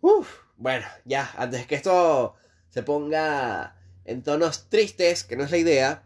Uf, 0.00 0.28
bueno, 0.56 0.86
ya, 1.04 1.30
antes 1.36 1.66
que 1.66 1.74
esto 1.74 2.34
se 2.70 2.82
ponga 2.82 3.76
en 4.04 4.22
tonos 4.22 4.68
tristes, 4.68 5.24
que 5.24 5.36
no 5.36 5.44
es 5.44 5.50
la 5.50 5.58
idea, 5.58 6.02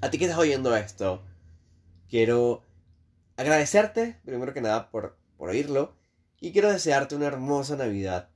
a 0.00 0.10
ti 0.10 0.18
que 0.18 0.24
estás 0.24 0.38
oyendo 0.38 0.76
esto, 0.76 1.24
quiero 2.08 2.62
agradecerte, 3.36 4.20
primero 4.24 4.52
que 4.52 4.60
nada, 4.60 4.90
por 4.90 5.16
por 5.40 5.48
oírlo 5.48 5.96
y 6.38 6.52
quiero 6.52 6.70
desearte 6.70 7.16
una 7.16 7.26
hermosa 7.26 7.74
Navidad. 7.74 8.28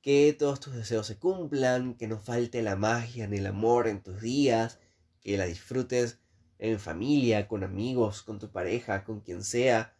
Que 0.00 0.34
todos 0.36 0.60
tus 0.60 0.74
deseos 0.74 1.06
se 1.06 1.18
cumplan, 1.18 1.94
que 1.94 2.08
no 2.08 2.18
falte 2.18 2.62
la 2.62 2.74
magia 2.74 3.26
ni 3.28 3.36
el 3.36 3.46
amor 3.46 3.86
en 3.86 4.02
tus 4.02 4.22
días, 4.22 4.80
que 5.20 5.36
la 5.36 5.44
disfrutes 5.44 6.20
en 6.58 6.80
familia, 6.80 7.46
con 7.48 7.64
amigos, 7.64 8.22
con 8.22 8.38
tu 8.38 8.50
pareja, 8.50 9.04
con 9.04 9.20
quien 9.20 9.44
sea. 9.44 9.94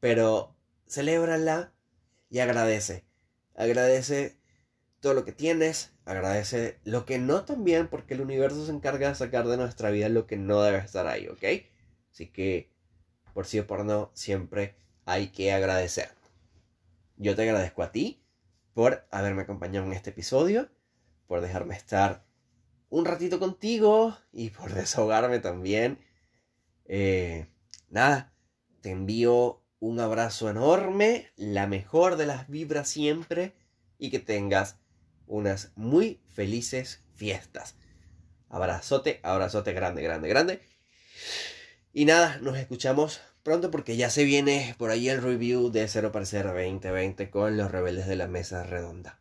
Pero 0.00 0.56
celébrala 0.88 1.72
y 2.28 2.40
agradece. 2.40 3.06
Agradece 3.54 4.36
todo 4.98 5.14
lo 5.14 5.24
que 5.24 5.32
tienes, 5.32 5.92
agradece 6.04 6.80
lo 6.82 7.06
que 7.06 7.20
no 7.20 7.44
también, 7.44 7.86
porque 7.86 8.14
el 8.14 8.20
universo 8.20 8.66
se 8.66 8.72
encarga 8.72 9.10
de 9.10 9.14
sacar 9.14 9.46
de 9.46 9.58
nuestra 9.58 9.90
vida 9.90 10.08
lo 10.08 10.26
que 10.26 10.36
no 10.36 10.60
debe 10.62 10.78
estar 10.78 11.06
ahí, 11.06 11.28
¿ok? 11.28 11.44
Así 12.10 12.26
que 12.32 12.75
por 13.36 13.44
sí 13.44 13.58
o 13.58 13.66
por 13.66 13.84
no, 13.84 14.10
siempre 14.14 14.76
hay 15.04 15.28
que 15.28 15.52
agradecer. 15.52 16.08
Yo 17.18 17.36
te 17.36 17.42
agradezco 17.42 17.82
a 17.82 17.92
ti 17.92 18.24
por 18.72 19.06
haberme 19.10 19.42
acompañado 19.42 19.84
en 19.84 19.92
este 19.92 20.08
episodio, 20.08 20.70
por 21.26 21.42
dejarme 21.42 21.76
estar 21.76 22.24
un 22.88 23.04
ratito 23.04 23.38
contigo 23.38 24.16
y 24.32 24.48
por 24.48 24.72
desahogarme 24.72 25.38
también. 25.38 25.98
Eh, 26.86 27.46
nada, 27.90 28.32
te 28.80 28.88
envío 28.88 29.62
un 29.80 30.00
abrazo 30.00 30.48
enorme, 30.48 31.30
la 31.36 31.66
mejor 31.66 32.16
de 32.16 32.24
las 32.24 32.48
vibras 32.48 32.88
siempre 32.88 33.54
y 33.98 34.08
que 34.08 34.18
tengas 34.18 34.78
unas 35.26 35.72
muy 35.76 36.22
felices 36.26 37.04
fiestas. 37.14 37.76
Abrazote, 38.48 39.20
abrazote 39.22 39.74
grande, 39.74 40.00
grande, 40.00 40.28
grande. 40.30 40.62
Y 41.98 42.04
nada, 42.04 42.38
nos 42.42 42.58
escuchamos 42.58 43.22
pronto 43.42 43.70
porque 43.70 43.96
ya 43.96 44.10
se 44.10 44.24
viene 44.24 44.74
por 44.76 44.90
ahí 44.90 45.08
el 45.08 45.22
review 45.22 45.70
de 45.70 45.88
Cero 45.88 46.12
Parecer 46.12 46.44
2020 46.44 47.30
con 47.30 47.56
los 47.56 47.70
rebeldes 47.70 48.06
de 48.06 48.16
la 48.16 48.26
mesa 48.26 48.64
redonda. 48.64 49.18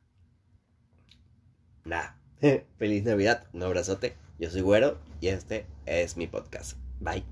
Nada, 1.85 2.17
feliz 2.77 3.05
Navidad, 3.05 3.45
un 3.53 3.63
abrazote. 3.63 4.17
Yo 4.39 4.51
soy 4.51 4.59
Güero 4.59 4.97
y 5.21 5.29
este 5.29 5.65
es 5.85 6.17
mi 6.17 6.27
podcast. 6.27 6.73
Bye. 6.99 7.23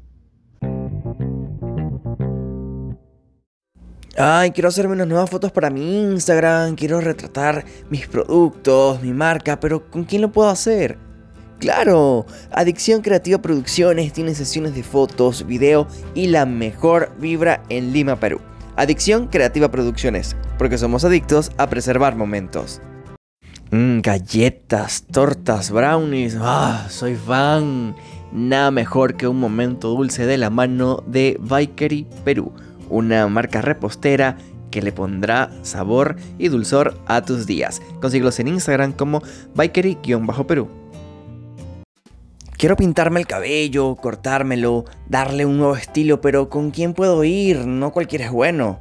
Ay, 4.15 4.51
quiero 4.51 4.69
hacerme 4.69 4.93
unas 4.93 5.07
nuevas 5.07 5.29
fotos 5.29 5.51
para 5.51 5.69
mi 5.69 6.03
Instagram, 6.03 6.77
quiero 6.77 7.01
retratar 7.01 7.65
mis 7.89 8.07
productos, 8.07 9.01
mi 9.01 9.11
marca, 9.11 9.59
pero 9.59 9.91
¿con 9.91 10.05
quién 10.05 10.21
lo 10.21 10.31
puedo 10.31 10.47
hacer? 10.47 10.97
Claro, 11.59 12.25
Adicción 12.51 13.01
Creativa 13.01 13.41
Producciones 13.41 14.11
tiene 14.11 14.35
sesiones 14.35 14.75
de 14.75 14.83
fotos, 14.83 15.45
video 15.47 15.87
y 16.13 16.27
la 16.27 16.45
mejor 16.45 17.13
vibra 17.19 17.63
en 17.69 17.93
Lima, 17.93 18.19
Perú. 18.19 18.39
Adicción 18.75 19.27
Creativa 19.27 19.69
Producciones, 19.69 20.35
porque 20.57 20.77
somos 20.77 21.05
adictos 21.05 21.51
a 21.57 21.69
preservar 21.69 22.15
momentos. 22.15 22.81
Mmm, 23.71 24.01
galletas, 24.01 25.05
tortas, 25.11 25.71
brownies, 25.71 26.37
ah, 26.39 26.87
soy 26.89 27.15
fan. 27.15 27.95
Nada 28.31 28.71
mejor 28.71 29.15
que 29.15 29.27
un 29.27 29.39
momento 29.39 29.89
dulce 29.89 30.25
de 30.25 30.37
la 30.37 30.49
mano 30.49 31.03
de 31.07 31.37
Bikery 31.39 32.07
Perú, 32.23 32.51
una 32.89 33.27
marca 33.27 33.61
repostera 33.61 34.37
que 34.69 34.81
le 34.81 34.91
pondrá 34.91 35.51
sabor 35.61 36.15
y 36.39 36.49
dulzor 36.49 36.99
a 37.05 37.21
tus 37.21 37.45
días. 37.45 37.79
Consíguelos 38.01 38.39
en 38.39 38.47
Instagram 38.47 38.91
como 38.91 39.21
Bikery-Perú. 39.55 40.82
Quiero 42.63 42.77
pintarme 42.77 43.19
el 43.19 43.27
cabello, 43.27 43.97
cortármelo, 43.97 44.85
darle 45.09 45.45
un 45.45 45.57
nuevo 45.57 45.75
estilo, 45.75 46.21
pero 46.21 46.47
¿con 46.47 46.71
quién 46.71 46.93
puedo 46.93 47.21
ir? 47.25 47.67
No 47.67 47.91
cualquiera 47.91 48.27
es 48.27 48.31
bueno. 48.31 48.79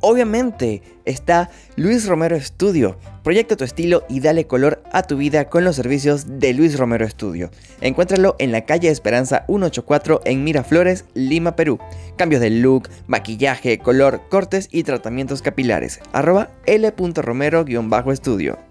Obviamente 0.00 0.82
está 1.04 1.50
Luis 1.74 2.06
Romero 2.06 2.40
Studio. 2.40 2.96
Proyecta 3.24 3.56
tu 3.56 3.64
estilo 3.64 4.04
y 4.08 4.20
dale 4.20 4.46
color 4.46 4.84
a 4.92 5.02
tu 5.02 5.16
vida 5.16 5.48
con 5.48 5.64
los 5.64 5.74
servicios 5.74 6.38
de 6.38 6.52
Luis 6.52 6.78
Romero 6.78 7.08
Studio. 7.08 7.50
Encuéntralo 7.80 8.36
en 8.38 8.52
la 8.52 8.64
calle 8.64 8.88
Esperanza 8.88 9.42
184 9.48 10.20
en 10.24 10.44
Miraflores, 10.44 11.04
Lima, 11.14 11.56
Perú. 11.56 11.80
Cambios 12.14 12.40
de 12.40 12.50
look, 12.50 12.88
maquillaje, 13.08 13.78
color, 13.78 14.28
cortes 14.28 14.68
y 14.70 14.84
tratamientos 14.84 15.42
capilares. 15.42 15.98
Arroba 16.12 16.52
l.romero-estudio. 16.66 18.67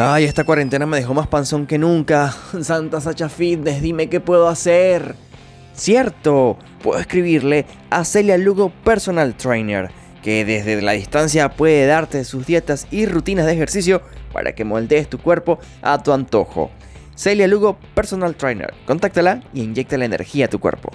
Ay, 0.00 0.26
esta 0.26 0.44
cuarentena 0.44 0.86
me 0.86 0.98
dejó 0.98 1.12
más 1.12 1.26
panzón 1.26 1.66
que 1.66 1.76
nunca. 1.76 2.32
Santa 2.60 3.00
Sacha 3.00 3.28
Fitness, 3.28 3.82
dime 3.82 4.08
qué 4.08 4.20
puedo 4.20 4.46
hacer. 4.46 5.16
Cierto, 5.72 6.56
puedo 6.84 7.00
escribirle 7.00 7.66
a 7.90 8.04
Celia 8.04 8.38
Lugo 8.38 8.70
Personal 8.84 9.34
Trainer, 9.36 9.90
que 10.22 10.44
desde 10.44 10.80
la 10.82 10.92
distancia 10.92 11.48
puede 11.48 11.86
darte 11.86 12.22
sus 12.22 12.46
dietas 12.46 12.86
y 12.92 13.06
rutinas 13.06 13.46
de 13.46 13.54
ejercicio 13.54 14.02
para 14.32 14.54
que 14.54 14.64
moldees 14.64 15.10
tu 15.10 15.18
cuerpo 15.18 15.58
a 15.82 16.00
tu 16.00 16.12
antojo. 16.12 16.70
Celia 17.16 17.48
Lugo 17.48 17.76
Personal 17.96 18.36
Trainer, 18.36 18.74
contáctala 18.86 19.42
y 19.52 19.62
inyecta 19.62 19.98
la 19.98 20.04
energía 20.04 20.44
a 20.44 20.48
tu 20.48 20.60
cuerpo. 20.60 20.92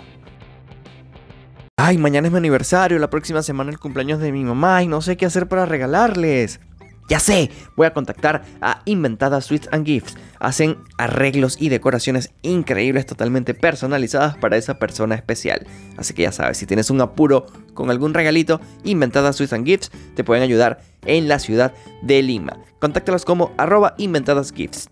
Ay, 1.75 1.97
mañana 1.97 2.27
es 2.27 2.31
mi 2.31 2.37
aniversario, 2.37 2.99
la 2.99 3.09
próxima 3.09 3.43
semana 3.43 3.69
el 3.69 3.79
cumpleaños 3.79 4.21
de 4.21 4.31
mi 4.31 4.45
mamá 4.45 4.81
y 4.81 4.87
no 4.87 5.01
sé 5.01 5.17
qué 5.17 5.25
hacer 5.25 5.49
para 5.49 5.65
regalarles. 5.65 6.61
Ya 7.09 7.19
sé, 7.19 7.51
voy 7.75 7.85
a 7.85 7.93
contactar 7.93 8.43
a 8.61 8.81
Inventada 8.85 9.41
Sweets 9.41 9.67
and 9.71 9.85
Gifts. 9.85 10.15
Hacen 10.39 10.77
arreglos 10.97 11.57
y 11.59 11.69
decoraciones 11.69 12.31
increíbles 12.41 13.05
totalmente 13.05 13.53
personalizadas 13.53 14.37
para 14.37 14.57
esa 14.57 14.79
persona 14.79 15.15
especial. 15.15 15.67
Así 15.97 16.13
que 16.13 16.23
ya 16.23 16.31
sabes, 16.31 16.57
si 16.57 16.65
tienes 16.65 16.89
un 16.89 17.01
apuro 17.01 17.45
con 17.73 17.89
algún 17.89 18.13
regalito, 18.13 18.61
Inventada 18.83 19.33
Sweets 19.33 19.53
and 19.53 19.65
Gifts 19.65 19.91
te 20.15 20.23
pueden 20.23 20.43
ayudar 20.43 20.81
en 21.05 21.27
la 21.27 21.39
ciudad 21.39 21.73
de 22.01 22.21
Lima. 22.21 22.57
Contáctalos 22.79 23.25
como 23.25 23.51
arroba 23.57 23.95
inventadasgifts. 23.97 24.89